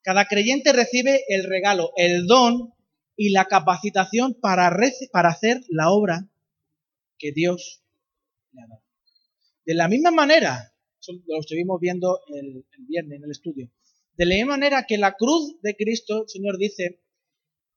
[0.03, 2.75] Cada creyente recibe el regalo, el don
[3.17, 6.29] y la capacitación para, hacer la obra
[7.19, 7.83] que Dios
[8.53, 8.83] le ha dado.
[9.65, 10.75] De la misma manera,
[11.27, 13.71] lo estuvimos viendo el, el viernes en el estudio,
[14.17, 17.03] de la misma manera que la cruz de Cristo, el Señor dice,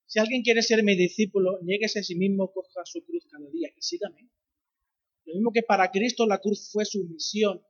[0.07, 3.69] si alguien quiere ser mi discípulo, nieguese a sí mismo, coja su cruz cada día
[3.75, 4.29] y sígame.
[5.31, 7.65] Lo mismo que para Cristo la cruz fue su misión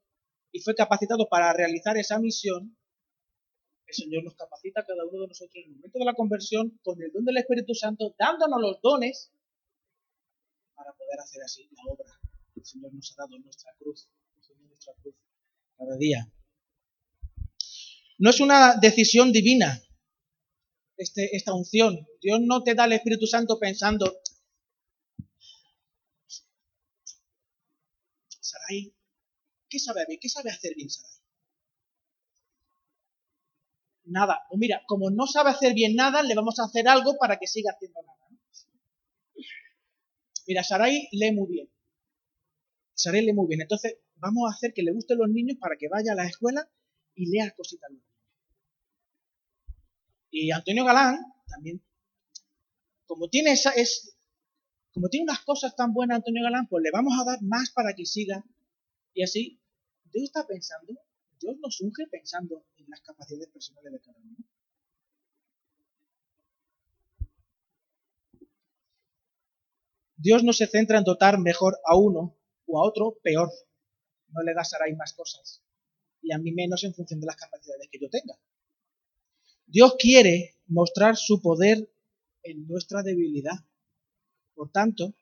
[0.51, 2.75] y fue capacitado para realizar esa misión,
[3.85, 7.01] el Señor nos capacita cada uno de nosotros en el momento de la conversión con
[7.01, 9.31] el don del Espíritu Santo, dándonos los dones
[10.75, 12.21] para poder hacer así la obra
[12.55, 14.09] el Señor nos ha dado nuestra cruz,
[14.67, 15.15] nuestra cruz
[15.77, 16.31] cada día.
[18.17, 19.81] No es una decisión divina,
[20.97, 22.07] este, esta unción.
[22.21, 24.20] Dios no te da el Espíritu Santo pensando,
[28.71, 28.93] Sarai,
[29.69, 31.11] ¿qué sabe ¿Qué sabe hacer bien Sarai?
[34.05, 34.41] Nada.
[34.49, 37.47] O mira, como no sabe hacer bien nada, le vamos a hacer algo para que
[37.47, 38.17] siga haciendo nada.
[40.47, 41.69] Mira, Sarai lee muy bien.
[42.93, 43.61] Sarai lee muy bien.
[43.61, 46.69] Entonces, vamos a hacer que le gusten los niños para que vaya a la escuela
[47.15, 47.91] y lea cositas.
[50.31, 51.81] Y Antonio Galán también,
[53.05, 54.15] como tiene, esa, es,
[54.93, 57.93] como tiene unas cosas tan buenas Antonio Galán, pues le vamos a dar más para
[57.93, 58.43] que siga.
[59.13, 59.61] Y así,
[60.11, 60.93] Dios está pensando,
[61.39, 64.37] Dios nos unge pensando en las capacidades personales de cada uno.
[70.21, 73.49] Dios no se centra en dotar mejor a uno o a otro peor.
[74.29, 75.63] No le a más cosas.
[76.21, 78.35] Y a mí menos en función de las capacidades que yo tenga.
[79.65, 81.91] Dios quiere mostrar su poder
[82.43, 83.65] en nuestra debilidad.
[84.53, 85.15] Por tanto,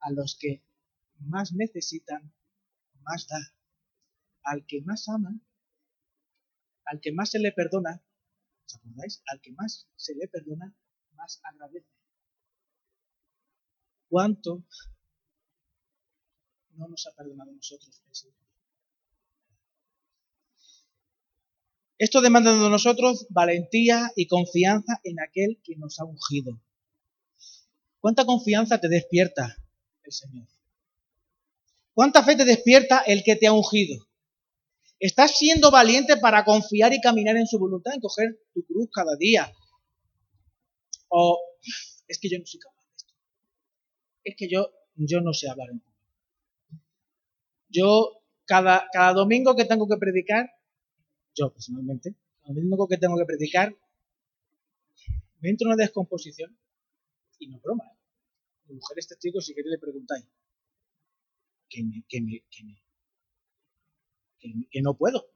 [0.00, 0.62] a los que
[1.20, 2.34] más necesitan,
[3.06, 3.38] más da.
[4.42, 5.40] Al que más ama,
[6.84, 8.02] al que más se le perdona,
[8.66, 9.22] ¿os acordáis?
[9.26, 10.76] Al que más se le perdona,
[11.14, 11.90] más agradece.
[14.08, 14.64] ¿Cuánto
[16.74, 18.02] no nos ha perdonado nosotros
[21.98, 26.60] Esto demanda de nosotros valentía y confianza en aquel que nos ha ungido.
[28.00, 29.56] ¿Cuánta confianza te despierta
[30.02, 30.55] el Señor?
[31.96, 34.06] ¿Cuánta fe te despierta el que te ha ungido?
[35.00, 39.16] ¿Estás siendo valiente para confiar y caminar en su voluntad, en coger tu cruz cada
[39.16, 39.50] día?
[41.08, 41.40] ¿O
[42.06, 43.14] es que yo no soy capaz de esto?
[44.24, 46.04] Es que yo, yo no sé hablar en público.
[47.70, 50.50] Yo, cada, cada domingo que tengo que predicar,
[51.34, 53.74] yo personalmente, lo mismo que tengo que predicar,
[55.40, 56.58] me entra una descomposición
[57.38, 57.84] y no broma.
[57.86, 57.98] ¿eh?
[58.66, 60.26] Mi mujer es testigo si queréis le preguntáis.
[61.68, 62.82] Que, me, que, me, que, me,
[64.70, 65.30] que, no puedo.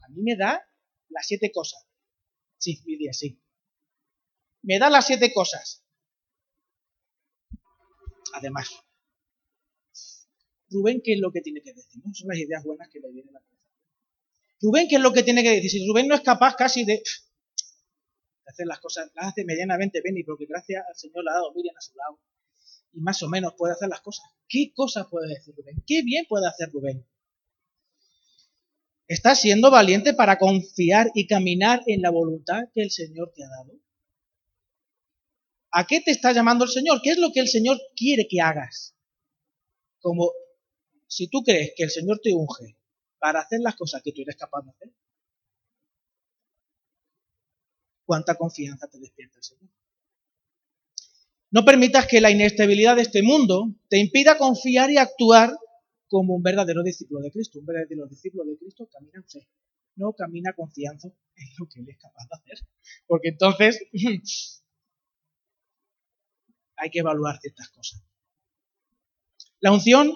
[0.00, 0.60] A mí me da
[1.08, 1.86] las siete cosas.
[2.58, 3.40] Sí, día sí.
[4.62, 5.84] Me da las siete cosas.
[8.34, 8.68] Además,
[10.70, 12.02] Rubén, ¿qué es lo que tiene que decir?
[12.04, 12.14] ¿no?
[12.14, 13.46] Son las ideas buenas que le vienen a la
[14.62, 15.70] Rubén, ¿qué es lo que tiene que decir?
[15.70, 17.02] Si Rubén no es capaz casi de,
[18.44, 21.52] hacer las cosas, las hace medianamente bien y porque gracias al Señor le ha dado
[21.54, 22.20] Miriam a su lado
[22.92, 24.26] y más o menos puede hacer las cosas.
[24.48, 25.82] ¿Qué cosas puede decir Rubén?
[25.86, 27.06] ¿Qué bien puede hacer Rubén?
[29.06, 33.48] ¿Estás siendo valiente para confiar y caminar en la voluntad que el Señor te ha
[33.48, 33.80] dado?
[35.72, 37.00] ¿A qué te está llamando el Señor?
[37.02, 38.94] ¿Qué es lo que el Señor quiere que hagas?
[40.00, 40.32] Como
[41.06, 42.76] si tú crees que el Señor te unge
[43.18, 44.92] para hacer las cosas que tú eres capaz de hacer,
[48.04, 49.70] ¿cuánta confianza te despierta el Señor?
[51.50, 55.52] No permitas que la inestabilidad de este mundo te impida confiar y actuar
[56.06, 57.58] como un verdadero discípulo de Cristo.
[57.58, 59.48] Un verdadero discípulo de Cristo camina fe,
[59.96, 62.68] no camina confianza en lo que él es capaz de hacer.
[63.06, 63.80] Porque entonces
[66.76, 68.02] hay que evaluar ciertas cosas.
[69.60, 70.14] La unción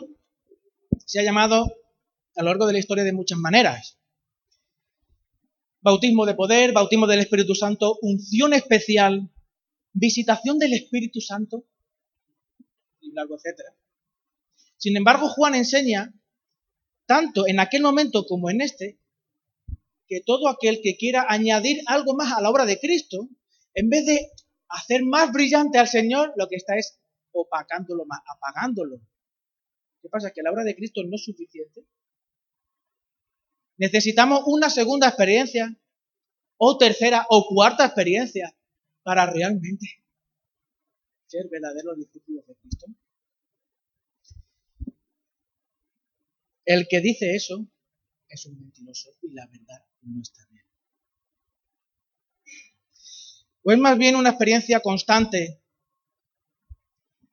[1.04, 1.64] se ha llamado
[2.36, 3.98] a lo largo de la historia de muchas maneras.
[5.80, 9.30] Bautismo de poder, bautismo del Espíritu Santo, unción especial,
[9.94, 11.64] visitación del Espíritu Santo,
[13.00, 13.74] y largo etcétera.
[14.76, 16.12] Sin embargo, Juan enseña,
[17.06, 19.00] tanto en aquel momento como en este,
[20.06, 23.28] que todo aquel que quiera añadir algo más a la obra de Cristo,
[23.72, 24.30] en vez de
[24.68, 26.98] hacer más brillante al Señor, lo que está es
[27.32, 29.00] opacándolo más, apagándolo.
[30.02, 30.32] ¿Qué pasa?
[30.32, 31.86] ¿Que la obra de Cristo no es suficiente?
[33.76, 35.76] Necesitamos una segunda experiencia,
[36.56, 38.54] o tercera, o cuarta experiencia,
[39.04, 39.86] para realmente
[41.26, 42.86] ser verdaderos discípulos de Cristo.
[46.64, 47.68] El que dice eso
[48.28, 50.64] es un mentiroso y la verdad no está bien.
[53.62, 55.62] O es más bien una experiencia constante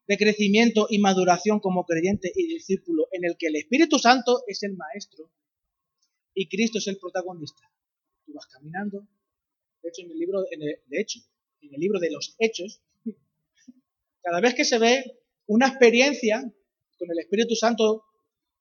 [0.07, 4.61] de crecimiento y maduración como creyente y discípulo en el que el Espíritu Santo es
[4.63, 5.31] el maestro
[6.33, 7.63] y Cristo es el protagonista.
[8.25, 9.07] Tú vas caminando,
[9.81, 11.19] de hecho en el libro, de hecho,
[11.61, 12.81] en el libro de los Hechos,
[14.21, 16.41] cada vez que se ve una experiencia
[16.97, 18.03] con el Espíritu Santo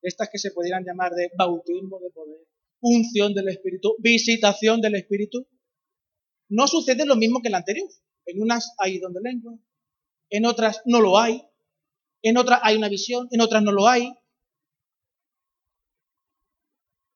[0.02, 2.46] estas que se pudieran llamar de bautismo de poder,
[2.80, 5.46] unción del Espíritu, visitación del Espíritu,
[6.48, 7.88] no sucede lo mismo que en la anterior.
[8.26, 9.58] En unas hay don de lengua,
[10.30, 11.42] en otras no lo hay,
[12.22, 14.12] en otras hay una visión, en otras no lo hay.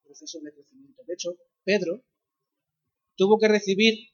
[0.05, 1.03] Proceso de crecimiento.
[1.07, 2.05] De hecho, Pedro
[3.17, 4.14] tuvo que recibir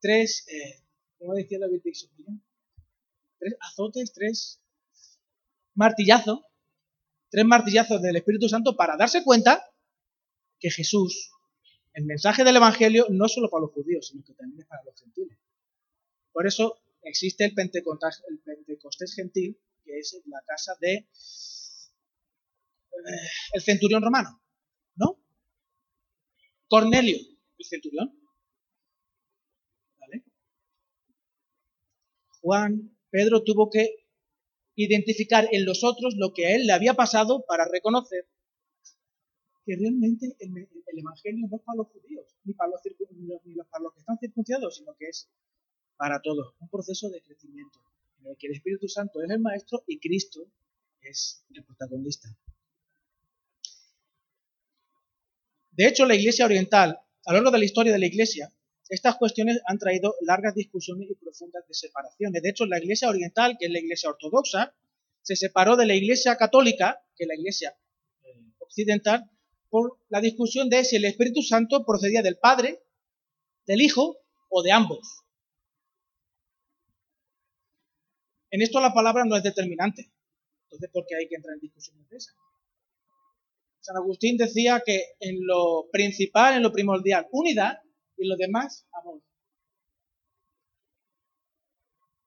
[0.00, 0.82] tres, eh,
[1.18, 1.80] ¿cómo decía David?
[3.38, 4.60] Tres azotes, tres
[5.74, 6.44] martillazo,
[7.30, 9.62] tres martillazos del Espíritu Santo para darse cuenta
[10.58, 11.30] que Jesús,
[11.94, 14.82] el mensaje del Evangelio, no es solo para los judíos, sino que también es para
[14.84, 15.38] los gentiles.
[16.32, 21.08] Por eso existe el Pentecostés, el Pentecostés gentil, que es la casa de eh,
[23.52, 24.42] el centurión romano,
[24.96, 25.18] ¿no?
[26.68, 27.16] Cornelio,
[27.58, 28.14] el centurión.
[29.98, 30.24] ¿Vale?
[32.48, 34.06] Juan, Pedro tuvo que
[34.74, 38.26] identificar en los otros lo que a él le había pasado para reconocer
[39.66, 40.50] que realmente el,
[40.98, 42.80] Evangelio no es para los judíos, ni para los,
[43.68, 45.28] para los que están circuncidados, sino que es
[45.98, 47.80] para todos, un proceso de crecimiento
[48.20, 50.50] en el que el Espíritu Santo es el maestro y Cristo
[51.02, 52.30] es el protagonista.
[55.72, 58.50] De hecho, la Iglesia Oriental, a lo largo de la historia de la Iglesia,
[58.88, 62.42] estas cuestiones han traído largas discusiones y profundas separaciones.
[62.42, 64.74] De hecho, la Iglesia Oriental, que es la Iglesia Ortodoxa,
[65.22, 67.76] se separó de la Iglesia Católica, que es la Iglesia
[68.22, 69.30] eh, Occidental,
[69.68, 72.82] por la discusión de si el Espíritu Santo procedía del Padre,
[73.66, 74.16] del Hijo
[74.48, 75.24] o de ambos.
[78.50, 80.10] En esto la palabra no es determinante.
[80.64, 82.32] Entonces, ¿por qué hay que entrar en discusiones de esa?
[83.80, 87.78] San Agustín decía que en lo principal, en lo primordial, unidad,
[88.18, 89.22] y lo demás, amor.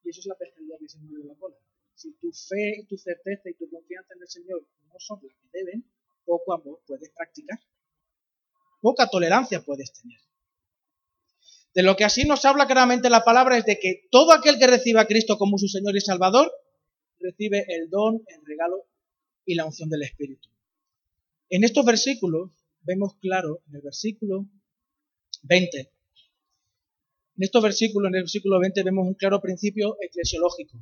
[0.03, 1.57] Y eso es la pescadilla que se mueve la cola.
[1.93, 5.49] Si tu fe, tu certeza y tu confianza en el Señor no son las que
[5.51, 5.85] deben,
[6.25, 7.59] poco amor puedes practicar.
[8.81, 10.19] Poca tolerancia puedes tener.
[11.73, 14.67] De lo que así nos habla claramente la palabra es de que todo aquel que
[14.67, 16.51] reciba a Cristo como su Señor y Salvador,
[17.19, 18.87] recibe el don, el regalo
[19.45, 20.49] y la unción del Espíritu.
[21.49, 22.51] En estos versículos
[22.81, 24.47] vemos claro, en el versículo
[25.43, 25.79] 20.
[27.37, 30.77] En estos versículos, en el versículo 20, vemos un claro principio eclesiológico.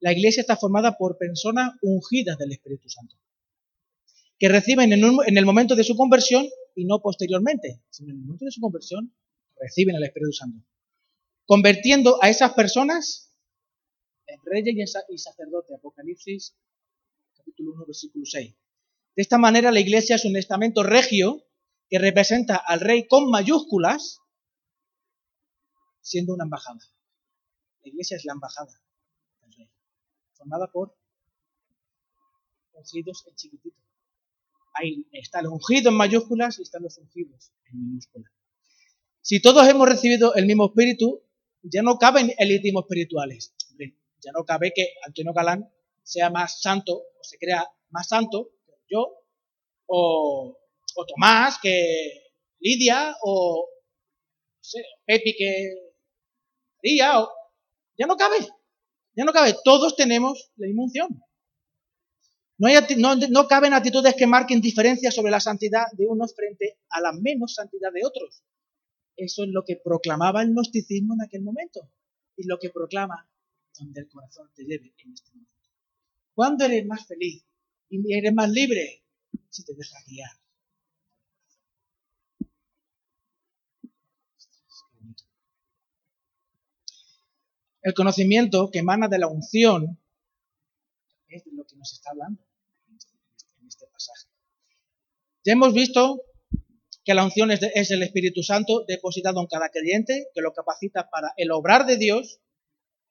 [0.00, 3.16] La iglesia está formada por personas ungidas del Espíritu Santo,
[4.38, 8.46] que reciben en, el momento de su conversión y no posteriormente, sino en el momento
[8.46, 9.14] de su conversión
[9.60, 10.64] reciben el Espíritu Santo,
[11.44, 13.34] convirtiendo a esas personas
[14.26, 15.76] en reyes y sacerdotes.
[15.76, 16.56] Apocalipsis
[17.36, 18.54] capítulo 1, versículo 6.
[19.16, 21.44] De esta manera la iglesia es un estamento regio
[21.90, 24.20] que representa al rey con mayúsculas,
[26.00, 26.78] siendo una embajada.
[27.82, 28.72] La iglesia es la embajada
[29.42, 29.70] del rey,
[30.34, 30.96] formada por
[32.72, 33.76] ungidos en chiquitito.
[34.74, 38.32] Ahí está el ungido en mayúsculas y están los ungidos en minúsculas.
[39.20, 41.22] Si todos hemos recibido el mismo espíritu,
[41.62, 43.52] ya no caben elitismos espirituales.
[44.22, 45.72] Ya no cabe que Antonio Galán
[46.02, 49.08] sea más santo o se crea más santo que yo,
[49.86, 50.59] o,
[50.94, 53.68] Tomás que Lidia, o
[55.06, 55.90] Pepi que
[56.82, 57.30] María, o,
[57.98, 58.38] ya no cabe.
[59.14, 59.56] Ya no cabe.
[59.64, 61.22] Todos tenemos la misma unción.
[62.58, 66.78] No, hay, no, no, caben actitudes que marquen diferencias sobre la santidad de unos frente
[66.90, 68.42] a la menos santidad de otros.
[69.16, 71.90] Eso es lo que proclamaba el gnosticismo en aquel momento
[72.36, 73.28] y lo que proclama
[73.78, 75.68] donde el corazón te lleve en este momento.
[76.34, 77.44] ¿Cuándo eres más feliz
[77.88, 79.04] y eres más libre?
[79.48, 80.30] Si te dejas guiar.
[87.82, 89.98] El conocimiento que emana de la unción
[91.28, 92.42] es de lo que nos está hablando
[92.88, 94.28] en este pasaje.
[95.44, 96.22] Ya hemos visto
[97.04, 101.08] que la unción es, es, el Espíritu Santo depositado en cada creyente, que lo capacita
[101.08, 102.40] para el obrar de Dios,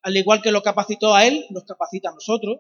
[0.04, 2.60] al igual que lo capacitó a Él, nos capacita a nosotros.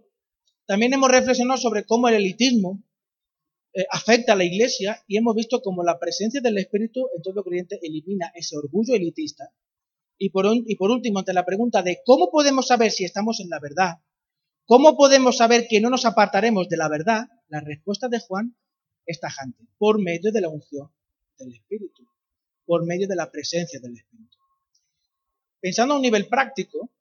[0.65, 2.83] También hemos reflexionado sobre cómo el elitismo
[3.73, 7.43] eh, afecta a la iglesia y hemos visto cómo la presencia del Espíritu en todo
[7.43, 9.53] creyente elimina ese orgullo elitista.
[10.21, 13.99] Y por, último, ante la pregunta de cómo podemos saber si estamos en la verdad,
[14.65, 18.57] cómo podemos saber que no nos apartaremos de la verdad, la respuesta de Juan
[19.05, 20.91] es tajante, por medio de la unción
[21.37, 22.05] del Espíritu,
[22.65, 24.37] por medio de la presencia del Espíritu.
[25.61, 26.91] Pensando a un nivel práctico,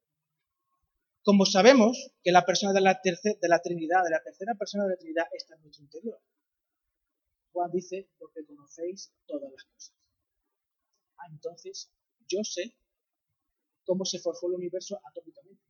[1.24, 4.90] como sabemos que la persona de la, de la Trinidad, de la tercera persona de
[4.90, 6.20] la Trinidad, está en nuestro interior.
[7.52, 9.94] Juan dice, porque conocéis todas las cosas.
[11.16, 11.90] Ah, entonces,
[12.28, 12.76] yo sé
[13.88, 15.62] cómo se forjó el universo atómicamente.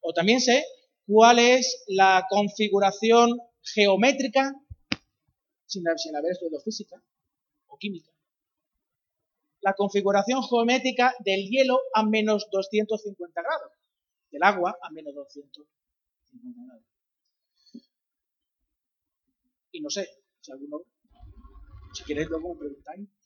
[0.00, 0.64] O también sé
[1.06, 4.52] cuál es la configuración geométrica,
[5.66, 7.00] sin, sin haber estudiado física
[7.68, 8.10] o química,
[9.60, 13.72] la configuración geométrica del hielo a menos 250 grados,
[14.32, 16.84] del agua a menos 250 grados.
[19.70, 20.08] Y no sé,
[20.40, 20.82] si alguno,
[21.92, 23.19] si queréis luego me preguntáis.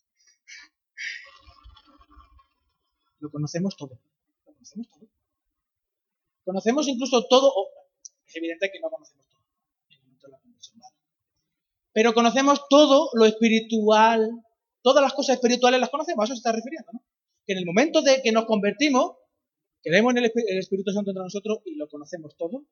[3.25, 3.99] Lo conocemos todo.
[4.45, 5.09] Lo conocemos todo.
[6.45, 7.55] Conocemos incluso todo,
[8.27, 9.41] es evidente que no conocemos todo
[9.89, 10.83] en el momento de la conversión.
[11.95, 14.29] Pero conocemos todo lo espiritual,
[14.83, 17.03] todas las cosas espirituales las conocemos, a eso se está refiriendo, ¿no?
[17.47, 19.17] Que en el momento de que nos convertimos,
[19.83, 22.67] creemos en el, Espíritu Santo entre nosotros y lo conocemos todo,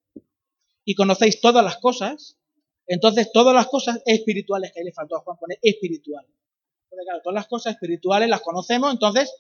[0.85, 2.39] y conocéis todas las cosas,
[2.87, 6.27] entonces todas las cosas espirituales que ahí le faltó a Juan poner espiritual.
[6.91, 9.33] Porque claro, todas las cosas espirituales las conocemos, entonces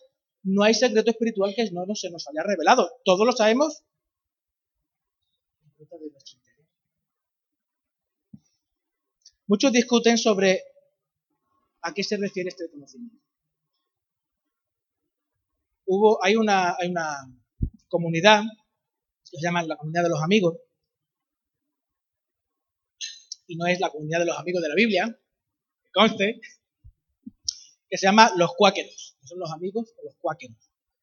[0.42, 2.90] no hay secreto espiritual que no, se nos haya revelado.
[3.04, 3.84] Todos lo sabemos.
[9.46, 10.62] Muchos discuten sobre
[11.82, 13.18] ¿A qué se refiere este conocimiento?
[15.84, 17.28] Hubo, hay, una, hay una
[17.88, 18.44] comunidad,
[19.24, 20.58] se llama la comunidad de los amigos,
[23.48, 25.20] y no es la comunidad de los amigos de la Biblia,
[25.82, 26.40] que conste,
[27.92, 30.56] que se llama los cuáqueros, que son los amigos de los cuáqueros.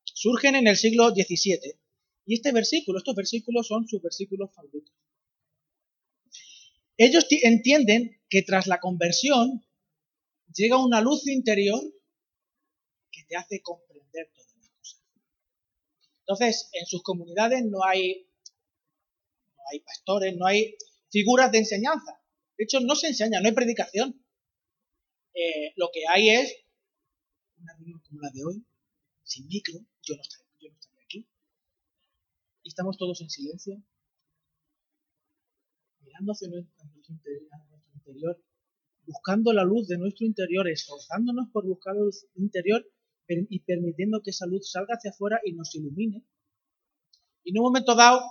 [0.06, 1.80] Surgen en el siglo XVII,
[2.26, 4.92] y este versículo, estos versículos son sus versículos favoritos.
[6.98, 9.64] Ellos entienden que tras la conversión
[10.52, 11.80] llega una luz interior
[13.12, 15.04] que te hace comprender todas las cosas.
[16.22, 18.28] Entonces, en sus comunidades no hay,
[19.56, 20.76] no hay pastores, no hay
[21.12, 22.20] figuras de enseñanza.
[22.58, 24.26] De hecho, no se enseña, no hay predicación.
[25.36, 26.66] Eh, lo que hay es
[28.10, 28.66] como la de hoy,
[29.24, 31.28] sin micro, yo no estaría, yo no aquí.
[32.64, 33.82] Y estamos todos en silencio,
[36.02, 37.14] mirando hacia nuestro
[37.94, 38.42] interior
[39.10, 42.86] buscando la luz de nuestro interior, esforzándonos por buscar la luz interior
[43.28, 46.24] y permitiendo que esa luz salga hacia afuera y nos ilumine.
[47.44, 48.22] Y en un momento dado,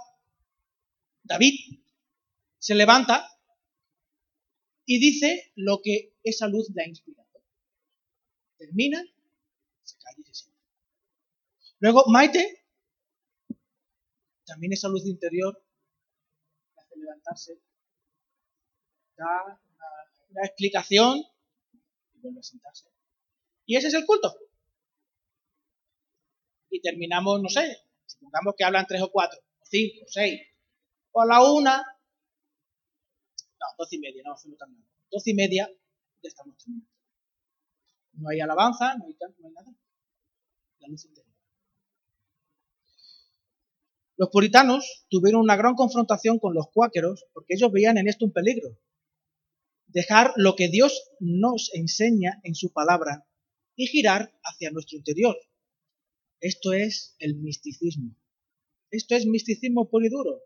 [1.25, 1.55] David
[2.59, 3.25] se levanta
[4.85, 7.29] y dice lo que esa luz le ha inspirado.
[8.57, 9.03] Termina,
[11.81, 12.65] Luego, Maite,
[14.45, 15.63] también esa luz interior,
[16.77, 17.63] hace levantarse,
[19.17, 19.61] da
[20.31, 21.23] una explicación
[22.15, 22.89] y vuelve a sentarse.
[23.67, 24.35] Y ese es el culto.
[26.71, 30.41] Y terminamos, no sé, supongamos que hablan tres o cuatro, o cinco, o seis,
[31.13, 34.35] o a la una, no, doce y media, no,
[34.67, 34.85] mal.
[35.11, 35.71] Doce y media
[36.23, 36.91] ya estamos terminando.
[38.15, 39.73] No hay alabanza, no hay, no hay nada.
[40.81, 41.35] La luz interior.
[44.17, 48.33] Los puritanos tuvieron una gran confrontación con los cuáqueros porque ellos veían en esto un
[48.33, 48.77] peligro
[49.89, 53.27] dejar lo que Dios nos enseña en su palabra
[53.75, 55.37] y girar hacia nuestro interior.
[56.41, 58.17] Esto es el misticismo.
[58.91, 60.43] Esto es misticismo puro y duro.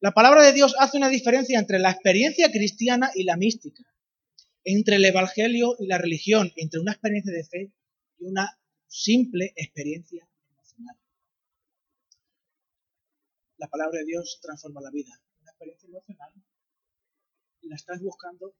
[0.00, 3.84] La palabra de Dios hace una diferencia entre la experiencia cristiana y la mística,
[4.64, 7.72] entre el evangelio y la religión, entre una experiencia de fe
[8.18, 8.58] y una
[8.88, 10.96] simple experiencia emocional.
[13.58, 15.12] La palabra de Dios transforma la vida.
[15.40, 16.32] Una experiencia emocional
[17.68, 18.54] la estás buscando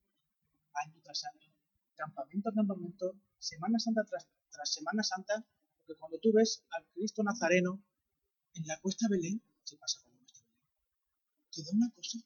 [0.75, 1.51] año tras año,
[1.97, 4.29] campamento a campamento, Semana Santa tras,
[4.65, 5.45] Semana Santa,
[5.79, 7.83] porque cuando tú ves al Cristo Nazareno
[8.55, 12.19] en la cuesta Belén, se pasa por la cuesta Belén, te da una cosa,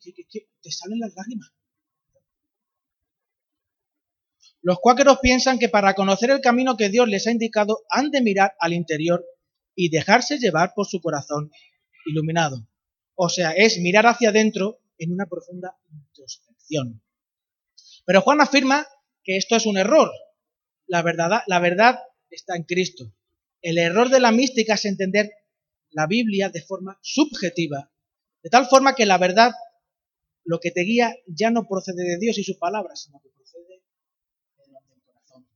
[0.00, 1.50] que, te salen las lágrimas.
[4.64, 8.22] Los cuáqueros piensan que para conocer el camino que Dios les ha indicado han de
[8.22, 9.22] mirar al interior
[9.74, 11.50] y dejarse llevar por su corazón
[12.06, 12.66] iluminado.
[13.14, 17.02] O sea, es mirar hacia adentro en una profunda introspección.
[18.06, 18.86] Pero Juan afirma
[19.22, 20.10] que esto es un error.
[20.86, 21.98] La verdad, la verdad
[22.30, 23.12] está en Cristo.
[23.60, 25.30] El error de la mística es entender
[25.90, 27.92] la Biblia de forma subjetiva,
[28.42, 29.52] de tal forma que la verdad,
[30.44, 33.82] lo que te guía, ya no procede de Dios y sus palabras, sino que procede
[34.56, 35.46] del corazón.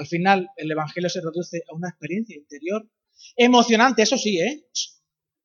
[0.00, 2.90] Al final, el Evangelio se reduce a una experiencia interior
[3.36, 4.66] emocionante, eso sí, ¿eh?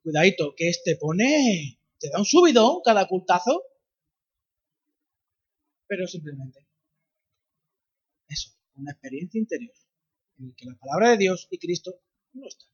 [0.02, 3.64] Cuidadito, que este pone, te da un subidón cada cultazo.
[5.88, 6.66] Pero simplemente
[8.30, 9.76] eso, una experiencia interior
[10.40, 12.00] en la que la palabra de Dios y Cristo
[12.32, 12.70] no están.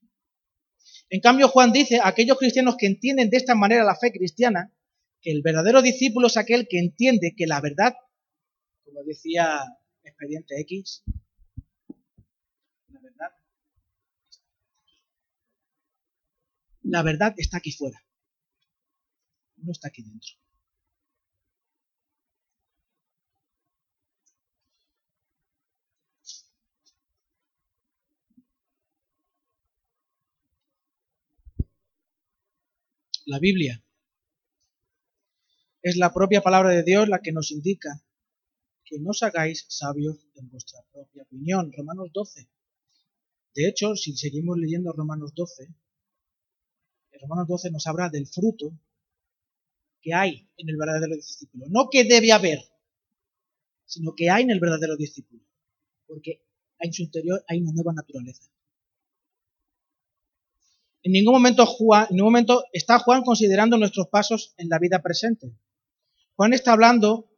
[1.09, 4.71] En cambio, Juan dice a aquellos cristianos que entienden de esta manera la fe cristiana,
[5.19, 7.95] que el verdadero discípulo es aquel que entiende que la verdad,
[8.85, 9.61] como decía
[10.03, 11.03] Expediente X,
[16.83, 18.03] la verdad está aquí fuera,
[19.57, 20.31] no está aquí dentro.
[33.25, 33.83] La Biblia
[35.81, 38.03] es la propia palabra de Dios la que nos indica
[38.83, 41.71] que no os hagáis sabios en vuestra propia opinión.
[41.71, 42.49] Romanos 12.
[43.55, 45.69] De hecho, si seguimos leyendo Romanos 12,
[47.21, 48.73] Romanos 12 nos habla del fruto
[50.01, 51.65] que hay en el verdadero discípulo.
[51.69, 52.59] No que debe haber,
[53.85, 55.43] sino que hay en el verdadero discípulo.
[56.07, 56.43] Porque
[56.79, 58.49] en su interior hay una nueva naturaleza.
[61.03, 61.63] En ningún momento,
[62.09, 65.51] en ningún momento está Juan considerando nuestros pasos en la vida presente.
[66.35, 67.29] Juan está hablando,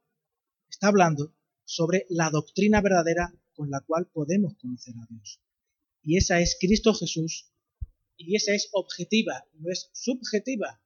[0.70, 1.34] está hablando
[1.66, 5.40] sobre la doctrina verdadera con la cual podemos conocer a Dios.
[6.02, 7.53] Y esa es Cristo Jesús
[8.18, 10.82] y esa es objetiva, no es subjetiva.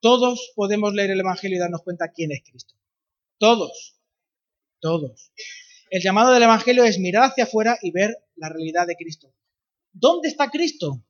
[0.00, 2.74] Todos podemos leer el Evangelio y darnos cuenta quién es Cristo.
[3.38, 4.00] Todos.
[4.80, 5.32] Todos.
[5.90, 9.34] El llamado del Evangelio es mirar hacia afuera y ver la realidad de Cristo.
[9.92, 11.04] ¿Dónde está Cristo?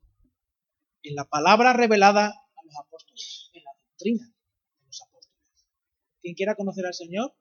[1.03, 5.43] En la palabra revelada a los apóstoles, en la doctrina de los apóstoles.
[6.21, 7.35] Quien quiera conocer al Señor,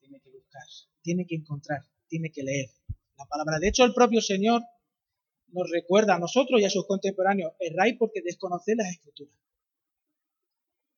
[0.00, 0.62] tiene que buscar,
[1.02, 2.70] tiene que encontrar, tiene que leer
[3.16, 3.58] la palabra.
[3.58, 4.62] De hecho, el propio Señor
[5.52, 9.34] nos recuerda a nosotros y a sus contemporáneos, erráis porque desconocéis las escrituras.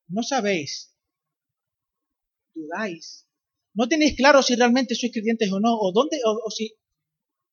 [0.09, 0.96] No sabéis,
[2.55, 3.26] dudáis,
[3.74, 6.76] no tenéis claro si realmente sois creyentes o no, o dónde, o, si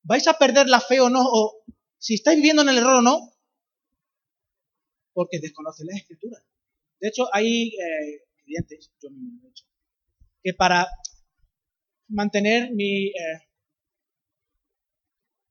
[0.03, 1.63] vais a perder la fe o no, o
[1.97, 3.33] si estáis viviendo en el error o no,
[5.13, 6.43] porque desconocéis las escrituras.
[6.99, 8.23] De hecho, hay eh,
[9.01, 9.65] yo mismo he hecho,
[10.43, 10.87] que para
[12.09, 13.13] mantener mi eh,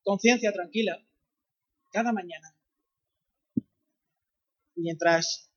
[0.02, 1.02] conciencia tranquila,
[1.90, 2.54] cada mañana.
[4.74, 5.52] Mientras,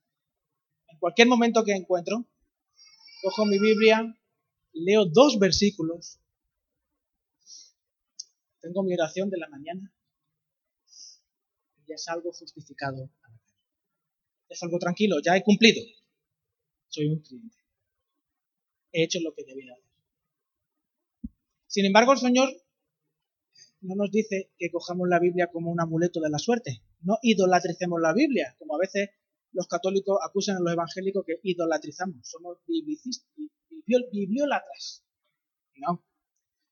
[0.87, 2.25] en cualquier momento que encuentro,
[3.21, 4.19] cojo mi Biblia,
[4.73, 6.19] leo dos versículos,
[8.59, 9.93] tengo mi oración de la mañana
[11.77, 13.09] y ya salgo justificado.
[14.49, 15.81] Ya salgo tranquilo, ya he cumplido.
[16.87, 17.57] Soy un cliente.
[18.91, 19.83] He hecho lo que debía hacer.
[21.67, 22.62] Sin embargo, el Señor
[23.83, 26.81] no nos dice que cojamos la Biblia como un amuleto de la suerte.
[27.01, 29.09] No idolatricemos la Biblia, como a veces
[29.51, 32.27] los católicos acusan a los evangélicos que idolatrizamos.
[32.27, 32.57] Somos
[34.11, 35.05] bibliólatras.
[35.75, 36.03] No.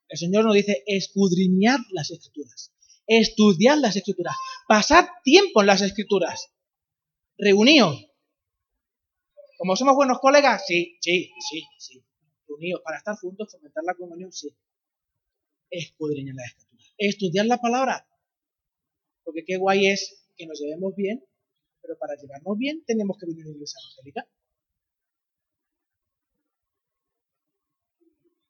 [0.08, 2.74] El Señor nos dice escudriñar las escrituras,
[3.08, 4.36] estudiar las escrituras,
[4.68, 6.52] pasar tiempo en las escrituras,
[7.38, 8.08] reuníos.
[9.58, 12.04] Como somos buenos colegas, sí, sí, sí, sí.
[12.48, 14.54] Reunidos para estar juntos, fomentar la comunión, sí.
[15.72, 16.72] Escudriñar las escrituras
[17.08, 18.08] estudiar la palabra.
[19.24, 21.24] Porque qué guay es que nos llevemos bien,
[21.82, 24.28] pero para llevarnos bien tenemos que venir a la iglesia evangélica.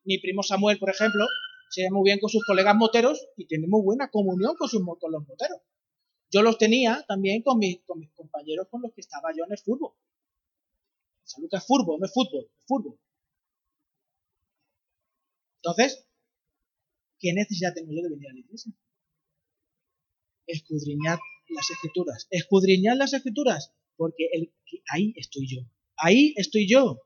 [0.03, 1.26] Mi primo Samuel, por ejemplo,
[1.69, 4.82] se lleva muy bien con sus colegas moteros y tiene muy buena comunión con, sus,
[4.99, 5.61] con los moteros.
[6.32, 7.82] Yo los tenía también con mis,
[8.15, 9.93] compañeros con los que estaba yo en el fútbol.
[11.24, 12.99] Salud es fútbol, no es fútbol, es fútbol.
[15.57, 16.11] Entonces,
[17.22, 18.74] ¿qué necesidad tengo yo de venir a la iglesia?
[20.47, 21.19] Escudriñar
[21.49, 22.28] las escrituras.
[22.32, 24.53] Escudriñar las escrituras, porque el,
[24.89, 25.61] ahí estoy yo.
[25.95, 26.99] Ahí estoy yo.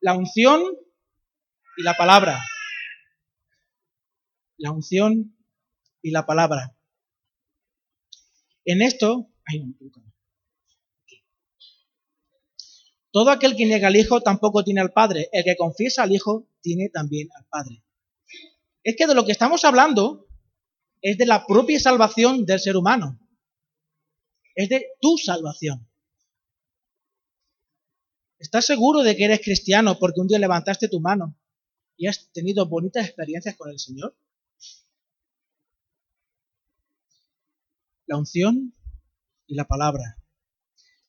[0.00, 0.62] La unción
[1.76, 2.38] y la palabra.
[4.58, 5.36] La unción
[6.02, 6.76] y la palabra.
[8.64, 9.30] En esto,
[13.12, 15.28] todo aquel que niega al Hijo tampoco tiene al Padre.
[15.30, 17.85] El que confiesa al Hijo tiene también al Padre.
[18.86, 20.28] Es que de lo que estamos hablando
[21.02, 23.18] es de la propia salvación del ser humano.
[24.54, 25.90] Es de tu salvación.
[28.38, 31.36] ¿Estás seguro de que eres cristiano porque un día levantaste tu mano
[31.96, 34.16] y has tenido bonitas experiencias con el Señor?
[38.06, 38.72] la unción
[39.48, 40.16] y la palabra.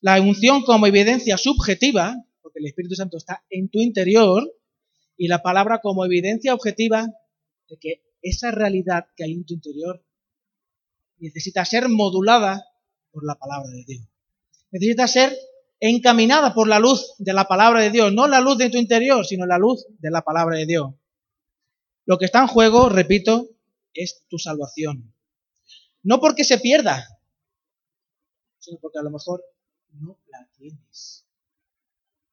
[0.00, 4.52] La unción como evidencia subjetiva, porque el Espíritu Santo está en tu interior,
[5.16, 7.06] y la palabra como evidencia objetiva
[7.68, 10.04] de que esa realidad que hay en tu interior
[11.18, 12.64] necesita ser modulada
[13.10, 14.06] por la palabra de Dios.
[14.70, 15.36] Necesita ser
[15.80, 19.24] encaminada por la luz de la palabra de Dios, no la luz de tu interior,
[19.24, 20.94] sino la luz de la palabra de Dios.
[22.04, 23.48] Lo que está en juego, repito,
[23.94, 25.14] es tu salvación.
[26.02, 27.20] No porque se pierda,
[28.58, 29.44] sino porque a lo mejor
[29.92, 31.26] no la tienes.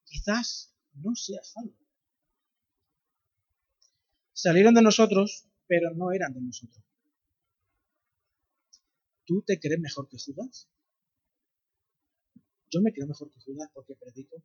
[0.06, 1.85] Quizás no seas salvo.
[4.36, 6.84] Salieron de nosotros, pero no eran de nosotros.
[9.26, 10.68] ¿Tú te crees mejor que Judas?
[12.70, 14.44] Yo me creo mejor que Judas porque predico.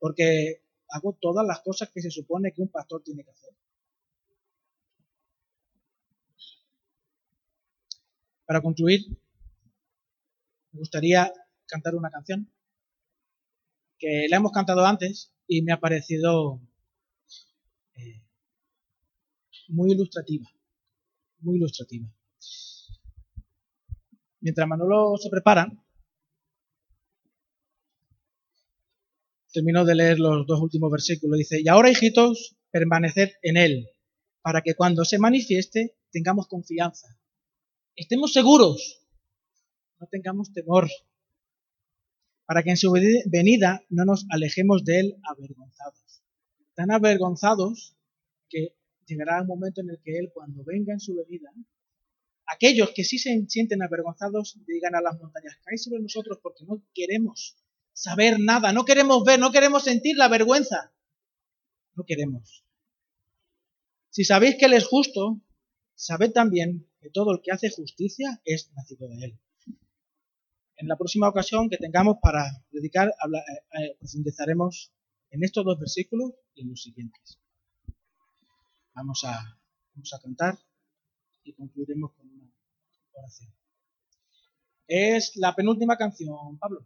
[0.00, 3.54] Porque hago todas las cosas que se supone que un pastor tiene que hacer.
[8.44, 9.06] Para concluir,
[10.72, 11.32] me gustaría
[11.66, 12.50] cantar una canción
[14.00, 16.60] que la hemos cantado antes y me ha parecido
[17.94, 18.20] eh,
[19.72, 20.48] muy ilustrativa,
[21.40, 22.06] muy ilustrativa.
[24.40, 25.70] Mientras Manolo se prepara,
[29.52, 31.38] termino de leer los dos últimos versículos.
[31.38, 33.88] Dice, y ahora hijitos, permaneced en él,
[34.40, 37.18] para que cuando se manifieste tengamos confianza
[37.96, 39.00] estemos seguros,
[40.00, 40.88] no tengamos temor,
[42.46, 42.92] para que en su
[43.26, 46.22] venida no nos alejemos de Él avergonzados.
[46.74, 47.96] Tan avergonzados
[48.48, 48.74] que
[49.12, 51.50] llegará un momento en el que Él, cuando venga en su venida,
[52.46, 56.82] aquellos que sí se sienten avergonzados digan a las montañas, cae sobre nosotros porque no
[56.94, 57.56] queremos
[57.92, 60.92] saber nada, no queremos ver, no queremos sentir la vergüenza.
[61.94, 62.64] No queremos.
[64.10, 65.40] Si sabéis que Él es justo,
[65.94, 69.38] sabed también que todo el que hace justicia es nacido de él.
[70.76, 74.92] En la próxima ocasión que tengamos para dedicar, eh, eh, profundizaremos
[75.30, 77.41] en estos dos versículos y en los siguientes.
[78.94, 79.58] Vamos a,
[79.94, 80.58] vamos a cantar
[81.44, 82.50] y concluiremos con una
[83.12, 83.50] oración.
[84.86, 86.80] Es la penúltima canción, Pablo.